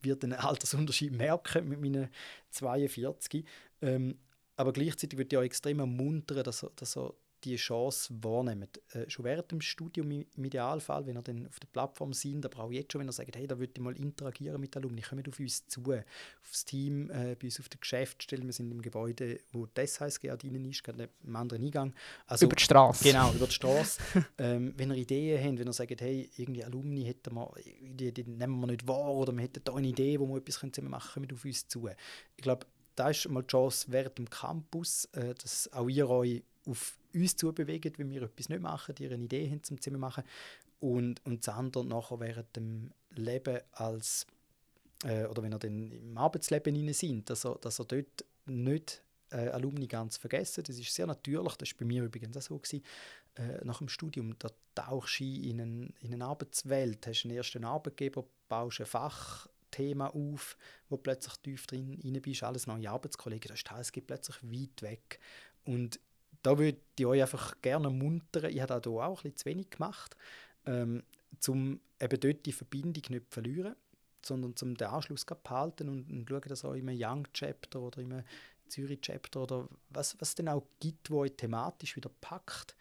[0.00, 2.08] wird den Altersunterschied merken mit meinen
[2.50, 3.44] 42.
[3.82, 4.18] Ähm,
[4.56, 8.68] aber gleichzeitig würde ich euch extrem ermuntern, dass ihr, dass ihr die Chance wahrnehmen.
[8.92, 12.64] Äh, schon während dem Studium im Idealfall, wenn ihr dann auf der Plattform sind, aber
[12.64, 15.28] auch jetzt schon, wenn ihr sagt, hey, da würde ich mal interagieren mit Alumni, kommt
[15.28, 15.82] auf uns zu,
[16.42, 18.44] aufs Team, äh, bei uns auf der Geschäftsstelle.
[18.44, 21.94] Wir sind im Gebäude, wo das HSG drinnen ist, gerade im anderen Eingang.
[22.26, 23.04] Also, über die Straße.
[23.04, 24.00] Genau, über die Straße.
[24.38, 28.24] ähm, wenn ihr Ideen habt, wenn ihr sagt, hey, irgendwie Alumni hätten wir, die, die
[28.24, 31.14] nehmen wir nicht wahr oder wir hätten da eine Idee, wo wir etwas zusammen machen
[31.14, 31.88] können, kommt auf uns zu.
[32.36, 36.42] Ich glaube, da ist mal die Chance während dem Campus, äh, dass auch ihr euch
[36.66, 39.98] auf uns zu bewegen, wenn wir etwas nicht machen, die eine Idee haben zum Zimmer
[39.98, 40.24] machen
[40.80, 44.26] und, und das andere nachher während dem Leben als
[45.04, 49.02] äh, oder wenn ihr dann im Arbeitsleben hinein sind, dass er, dass er dort nicht
[49.30, 50.64] äh, Alumni ganz vergessen.
[50.64, 52.58] Das ist sehr natürlich, das war bei mir übrigens auch so.
[52.58, 52.82] Gewesen.
[53.34, 57.64] Äh, nach dem Studium, da tauchst du in, einen, in eine Arbeitswelt, hast einen ersten
[57.64, 60.56] Arbeitgeber, baust ein Fach Thema auf,
[60.88, 64.82] wo plötzlich tief drin rein bist, alles neue Arbeitskollegen, das ist die HSG plötzlich weit
[64.82, 65.18] weg.
[65.64, 65.98] Und
[66.42, 70.16] da würde ich euch einfach gerne muntern, ich habe da auch bisschen zu wenig gemacht,
[70.66, 71.02] ähm,
[71.48, 73.74] um eben dort die Verbindung nicht zu verlieren,
[74.24, 78.00] sondern um den Anschluss zu behalten und, und schauen, dass auch im Young Chapter oder
[78.00, 78.22] im
[78.68, 82.76] Zürich Chapter oder was es denn auch gibt, wo euch thematisch wieder packt,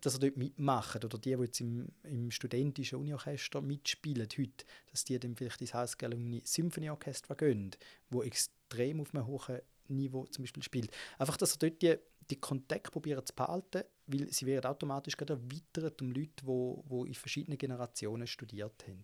[0.00, 5.04] dass ihr dort mitmacht oder die, die jetzt im, im studentischen Uniorchester mitspielen heute, dass
[5.04, 7.70] die dann vielleicht ins Haus Alumni Symphony Orchestra gehen,
[8.10, 10.90] wo extrem auf einem hohen Niveau zum Beispiel spielt.
[11.18, 11.96] Einfach, dass ihr dort die,
[12.30, 16.84] die Kontakte probieren zu behalten, weil sie werden automatisch gerade erweitert um Leute, die wo,
[16.86, 19.02] wo in verschiedenen Generationen studiert haben.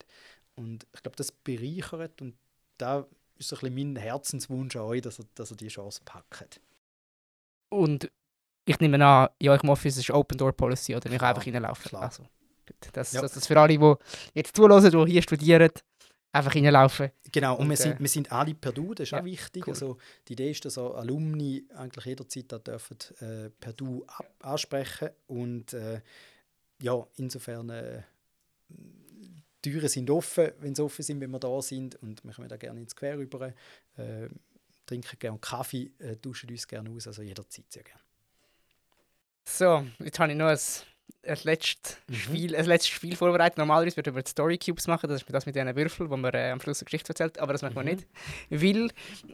[0.55, 2.36] Und ich glaube, das bereichert und
[2.78, 3.07] da
[3.38, 6.61] ist ein bisschen mein Herzenswunsch an euch, dass ihr, dass ihr die Chance packt.
[7.68, 8.11] Und
[8.67, 11.89] ich nehme an, in eurem Office ist Open Door Policy oder ich einfach reinlaufen.
[11.89, 12.03] Klar.
[12.03, 12.25] Also,
[12.93, 13.23] das, Ja.
[13.23, 13.95] das, das für alle, die
[14.35, 15.71] jetzt zuhören, die hier studieren,
[16.33, 17.11] einfach reinlaufen.
[17.31, 19.25] Genau, und, Und, wir, äh, sind, wir sind alle per Du, das ist ja, auch
[19.25, 19.67] wichtig.
[19.67, 19.73] cool.
[19.73, 24.27] Also, die Idee ist, dass auch Alumni eigentlich jederzeit da dürfen, äh, per Du ab
[24.41, 26.01] ansprechen und äh,
[26.83, 28.03] ja, insofern äh,
[28.69, 32.49] die Türen sind offen, wenn sie offen sind, wenn wir da sind und wir kommen
[32.49, 33.53] da gerne ins Quer rüber,
[33.97, 34.29] äh,
[34.85, 38.01] trinken gerne Kaffee, äh, tauschen uns gerne aus, also jederzeit sehr gerne.
[39.49, 40.59] So, jetzt habe ich noch ein,
[41.22, 42.14] ein, letztes Mhm.
[42.14, 43.59] Spiel, ein letztes Spiel vorbereitet.
[43.59, 46.34] Normalerweise würden wir die Story Cubes machen, das ist das mit diesen Würfeln, wo man
[46.34, 47.88] äh, am Schluss eine Geschichte erzählt, aber das machen wir Mhm.
[47.88, 48.07] nicht.
[48.51, 48.90] Weil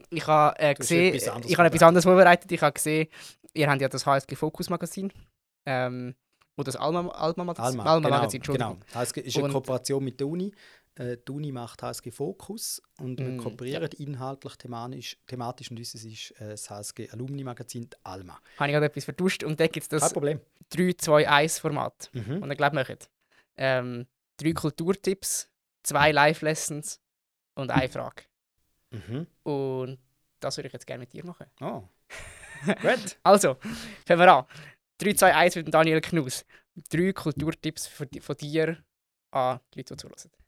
[0.09, 1.83] ich habe äh, gesehen, etwas anderes ich habe etwas vorbereitet.
[1.87, 2.51] anderes vorbereitet.
[2.51, 3.07] Ich habe gesehen,
[3.53, 5.11] ihr habt ja das HSG Fokus Magazin.
[5.65, 6.15] Ähm,
[6.55, 7.79] oder das Alma, Alma, Magazin.
[7.79, 8.79] Alma, genau, Magazin, Entschuldigung.
[8.79, 8.99] genau.
[8.99, 10.51] HSG ist eine Kooperation mit der Uni.
[10.95, 16.03] Äh, die Uni macht HSG Fokus und wir Mm, kooperieren inhaltlich, thematisch, thematisch und unseres
[16.05, 18.39] ist äh, das HSG Alumni Magazin die Alma.
[18.57, 20.39] Habe ich gerade etwas vertuscht und da gibt es das Problem.
[20.71, 22.11] 3-2-1-Format.
[22.13, 22.43] Mhm.
[22.43, 22.97] Und ich glaube, wir machen
[23.57, 25.49] ähm, drei Kulturtipps,
[25.83, 27.01] zwei Live-Lessons
[27.55, 28.23] und eine Frage.
[28.91, 29.27] Mhm.
[29.43, 29.99] Und
[30.39, 31.47] das würde ich jetzt gerne mit dir machen.
[31.61, 31.83] Oh.
[32.81, 33.17] Gut.
[33.23, 33.57] Also,
[34.05, 34.45] fangen wir an.
[34.99, 36.45] 3, 2, 1 mit Daniel Knus.
[36.89, 38.83] Drei Kulturtipps von dir
[39.31, 40.42] an die Leute, die zuhören.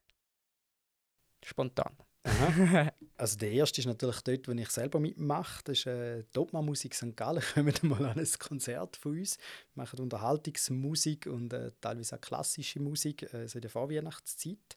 [1.46, 1.96] Spontan.
[3.18, 5.64] Also der erste ist natürlich dort, wo ich selber mitmache.
[5.64, 7.16] Das ist äh, Dogma Musik St.
[7.16, 7.42] Gallen.
[7.54, 9.38] Kommt mal an ein Konzert von uns.
[9.74, 14.76] Wir machen Unterhaltungsmusik und äh, teilweise auch klassische Musik, äh, so in der Vorweihnachtszeit.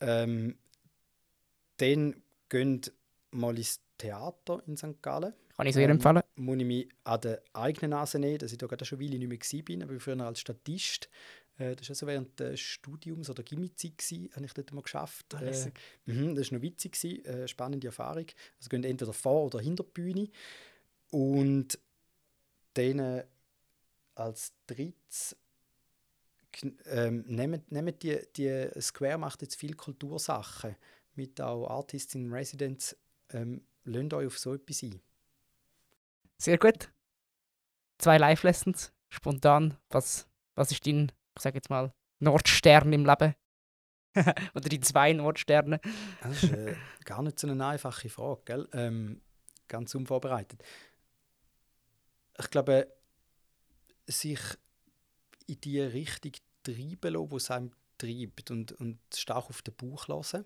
[0.00, 0.56] Ähm,
[1.76, 2.16] dann
[2.48, 2.80] gehen
[3.30, 5.00] mal ins Theater in St.
[5.00, 5.34] Gallen.
[5.56, 6.22] Kann ich sehr Ähm, empfehlen.
[6.36, 9.18] muss ich mich an der eigenen Nase nehmen, dass ich da gerade schon eine Weile
[9.28, 11.08] nicht mehr bin, aber früher als Statist.
[11.58, 13.42] Äh, das war also während des Studiums oder
[13.96, 15.34] gewesen, habe ich dort mal geschafft.
[15.34, 15.70] Ah, Äh,
[16.06, 18.26] mhm, das war noch witzig, gewesen, äh, spannende Erfahrung.
[18.58, 20.28] Also gehen entweder vor oder hinter die Bühne.
[21.10, 21.78] Und
[22.74, 23.24] dann äh,
[24.14, 25.36] als drittes
[26.86, 30.76] ähm, nehmt, nehmt die, die Square macht jetzt viele Kultursachen
[31.14, 32.96] mit auch Artists in Residence.
[33.30, 35.00] Ähm, lasst euch auf so etwas ein.
[36.38, 36.90] Sehr gut.
[37.98, 38.92] Zwei Live-Lessons.
[39.08, 39.76] Spontan.
[39.90, 43.34] Was, was ist dein, ich sage jetzt mal, Nordstern im Leben?
[44.54, 45.80] Oder die zwei Nordsterne?
[46.22, 46.74] Das ist äh,
[47.04, 48.68] gar nicht so eine einfache Frage, gell?
[48.72, 49.22] Ähm,
[49.68, 50.62] ganz unvorbereitet.
[52.38, 52.92] Ich glaube,
[54.06, 54.40] sich
[55.46, 60.08] in die Richtung treiben lassen, wo es einem treibt und, und stark auf den Bauch
[60.08, 60.44] lassen.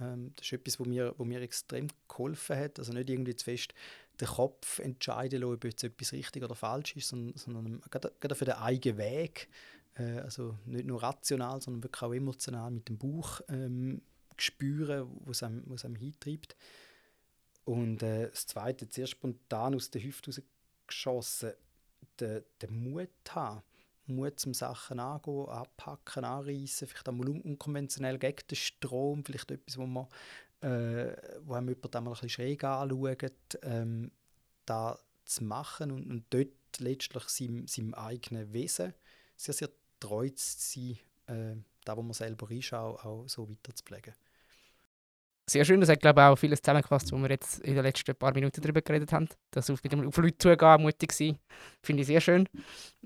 [0.00, 2.78] Ähm, das ist etwas, wo mir, wo mir extrem geholfen hat.
[2.78, 3.74] Also nicht irgendwie zu fest
[4.20, 8.34] den Kopf entscheiden lassen, ob jetzt etwas richtig oder falsch ist, sondern, sondern gerade, gerade
[8.34, 9.48] für den eigenen Weg,
[9.98, 14.02] äh, also nicht nur rational, sondern wirklich auch emotional mit dem Bauch ähm,
[14.36, 16.56] spüren, wo es einem, wo es einem hintreibt.
[17.64, 21.52] Und äh, das Zweite, sehr spontan aus der Hüfte rausgeschossen,
[22.20, 23.62] den, den Mut haben.
[24.06, 29.76] Mut zum Sachen angehen, anpacken, anreißen, vielleicht einmal un unkonventionell gegen den Strom, vielleicht etwas,
[29.76, 30.06] wo man
[30.60, 34.10] äh, wo einem jemand einmal ein bisschen schräg anschaut, ähm,
[34.64, 38.94] da zu machen und, und dort letztlich seinem, seinem eigenen Wesen
[39.36, 39.70] sehr, sehr
[40.00, 44.14] treu zu sein, äh, da wo man selber ist, auch, auch so weiterzupflegen.
[45.50, 48.14] Sehr schön, das hat glaube ich auch vieles zusammengefasst, wo wir jetzt in den letzten
[48.14, 49.28] paar Minuten darüber geredet haben.
[49.50, 51.38] Dass auf, auf Leute zugehen, mutig sein,
[51.82, 52.46] finde ich sehr schön.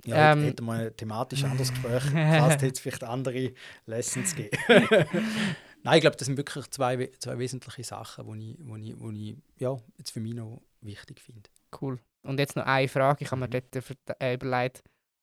[0.04, 0.42] Ja, Ähm.
[0.42, 3.52] hätten wir ein thematisch anderes Gespräch, fast hätte es vielleicht andere
[3.86, 4.58] Lessons geben.
[5.84, 8.98] Nein, ich glaube, das sind wirklich zwei, we- zwei wesentliche Sachen, die ich, wo ich,
[9.00, 11.48] wo ich ja, jetzt für mich noch wichtig finde.
[11.80, 12.00] Cool.
[12.22, 13.24] Und jetzt noch eine Frage.
[13.24, 13.62] Ich habe mir Mhm.
[13.72, 14.82] dort äh, überlegt,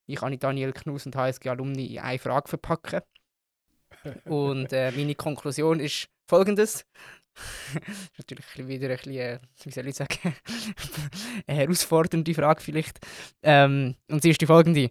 [0.10, 3.02] ich kann Daniel Knus und HSG Alumni in eine Frage verpacken.
[4.26, 6.86] Und äh, meine Konklusion ist folgendes.
[7.34, 7.84] das
[8.18, 10.34] ist natürlich wieder ein bisschen, äh, wie soll ich sagen,
[11.48, 13.00] eine herausfordernde Frage vielleicht.
[13.44, 14.90] Ähm, und sie ist die folgende.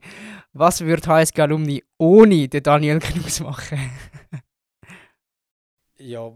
[0.52, 3.90] Was würde HSG Alumni ohne den Daniel Knus machen?
[5.96, 6.32] Ja,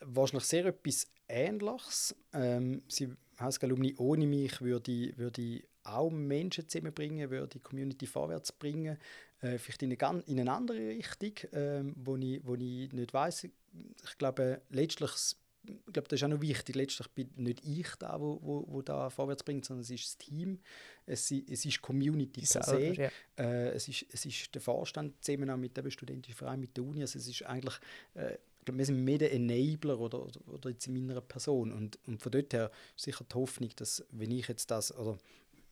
[0.00, 2.16] wahrscheinlich sehr etwas Ähnliches.
[2.32, 8.52] Ähm, sie House Alumni ohne mich würde, würde auch Menschen zusammenbringen, würde die Community vorwärts
[8.52, 8.98] bringen,
[9.40, 13.44] äh, vielleicht in eine, in eine andere Richtung, äh, wo, ich, wo ich nicht weiß.
[13.44, 16.74] Ich glaube, letztlich ich glaube, das ist auch noch wichtig.
[16.74, 20.18] Letztlich bin nicht ich da, wo, wo, wo da vorwärts bringt, sondern es ist das
[20.18, 20.58] Team,
[21.06, 23.10] es, es ist Community per se, ja.
[23.36, 26.84] äh, es, ist, es ist der Vorstand zusammen auch mit dem studentischen Verein, mit der
[26.84, 27.02] Uni.
[27.02, 27.74] Also es ist eigentlich,
[28.14, 31.72] äh, ich glaube, wir sind mehr der Enabler oder, oder, oder jetzt in meiner Person.
[31.72, 35.18] Und, und von dort her sicher die Hoffnung, dass wenn ich jetzt das, oder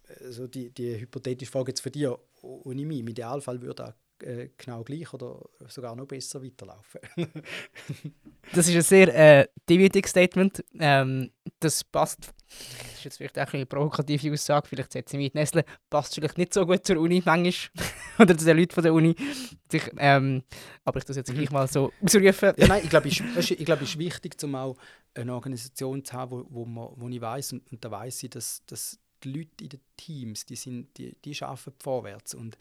[0.09, 2.09] äh, so die, die hypothetische Frage jetzt für dich
[2.42, 3.92] ohne mich, im Idealfall würde auch
[4.22, 7.00] äh, genau gleich oder sogar noch besser weiterlaufen.
[8.52, 10.64] das ist ein sehr äh, dividiges Statement.
[10.78, 11.30] Ähm,
[11.61, 15.40] das passt, das ist jetzt vielleicht auch eine provokative Aussage, vielleicht setze ich mich in
[15.40, 17.86] Nestle, passt vielleicht nicht so gut zur Uni manchmal
[18.18, 19.14] oder zu den Leuten von der Uni.
[19.70, 20.42] Ich, ähm,
[20.84, 22.52] aber ich das jetzt gleich mal so ausrufen.
[22.56, 24.76] Ja, nein, ich glaube, es ist, ich glaub, ist wichtig, um auch
[25.14, 28.30] eine Organisation zu haben, wo, wo, man, wo ich weiß und, und da weiß ich,
[28.30, 32.56] dass, dass die Leute in den Teams, die, sind, die, die arbeiten vorwärts und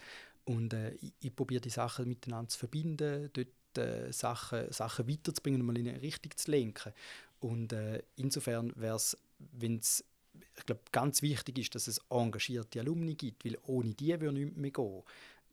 [0.47, 5.59] und äh, ich, ich probiere die Sachen miteinander zu verbinden, dort äh, Sachen, Sachen weiterzubringen
[5.59, 6.93] und mal in eine Richtung zu lenken.
[7.39, 10.05] Und äh, insofern wäre es, wenn es,
[10.57, 14.57] ich glaube, ganz wichtig ist, dass es engagierte Alumni gibt, weil ohne die würde nichts
[14.57, 15.03] mehr gehen.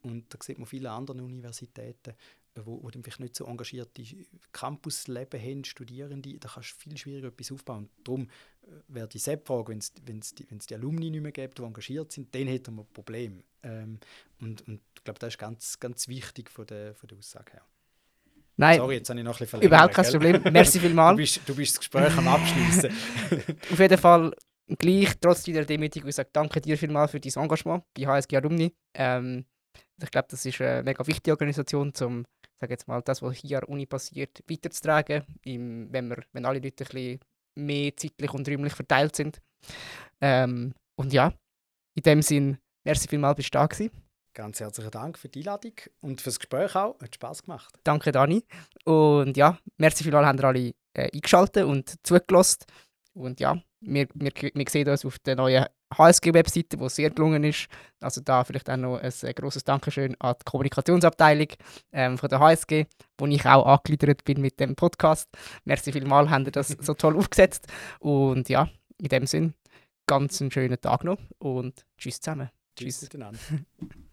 [0.01, 2.13] Und da sieht man viele andere Universitäten,
[2.63, 4.03] wo, wo dann vielleicht nicht so engagierte
[4.53, 7.89] Campusleben haben, Studierende, da kannst du viel schwieriger etwas aufbauen.
[8.03, 8.27] Darum äh,
[8.87, 12.47] wäre die SEP-Frage, wenn es die, die Alumni nicht mehr gibt, die engagiert sind, dann
[12.47, 13.43] hätten wir ein Problem.
[13.63, 13.99] Ähm,
[14.41, 17.61] und, und ich glaube, das ist ganz, ganz wichtig von der, von der Aussage her.
[18.57, 20.41] Nein, Sorry, jetzt habe ich noch ein bisschen Überhaupt kein Problem.
[20.51, 21.15] Merci vielmals.
[21.15, 22.89] Du bist, du bist das Gespräch am Abschließen.
[23.71, 24.33] Auf jeden Fall
[24.79, 28.73] gleich, trotz deiner Demütigung, ich sage danke dir vielmals für dein Engagement bei HSG Alumni.
[28.93, 29.45] Ähm,
[30.01, 32.25] ich glaube, das ist eine mega wichtige Organisation, um
[32.59, 36.45] sage jetzt mal, das, was hier an der Uni passiert, weiterzutragen, im, wenn, wir, wenn
[36.45, 37.19] alle Leute ein bisschen
[37.55, 39.41] mehr zeitlich und räumlich verteilt sind.
[40.21, 41.33] Ähm, und ja,
[41.95, 43.91] in dem Sinn, merci vielmals, bist du da gewesen.
[44.33, 46.99] Ganz herzlichen Dank für die Einladung und fürs Gespräch auch.
[46.99, 47.73] Hat Spaß gemacht.
[47.83, 48.43] Danke, Dani.
[48.83, 52.65] Und ja, merci vielmals, haben ihr alle äh, eingeschaltet und zugelassen.
[53.13, 55.65] Und ja, wir, wir, wir sehen uns auf der neuen
[55.97, 57.67] HSG-Webseite, die sehr gelungen ist.
[58.01, 61.47] Also da vielleicht auch noch ein, ein grosses Dankeschön an die Kommunikationsabteilung
[61.91, 62.85] ähm, von der HSG,
[63.17, 65.29] wo ich auch angegliedert bin mit dem Podcast.
[65.63, 67.67] Merci vielmals, haben ihr das so toll aufgesetzt.
[67.99, 68.69] Und ja,
[69.01, 69.53] in dem Sinn,
[70.07, 72.49] ganz einen schönen Tag noch und tschüss zusammen.
[72.75, 73.01] Tschüss, tschüss.
[73.03, 73.39] miteinander.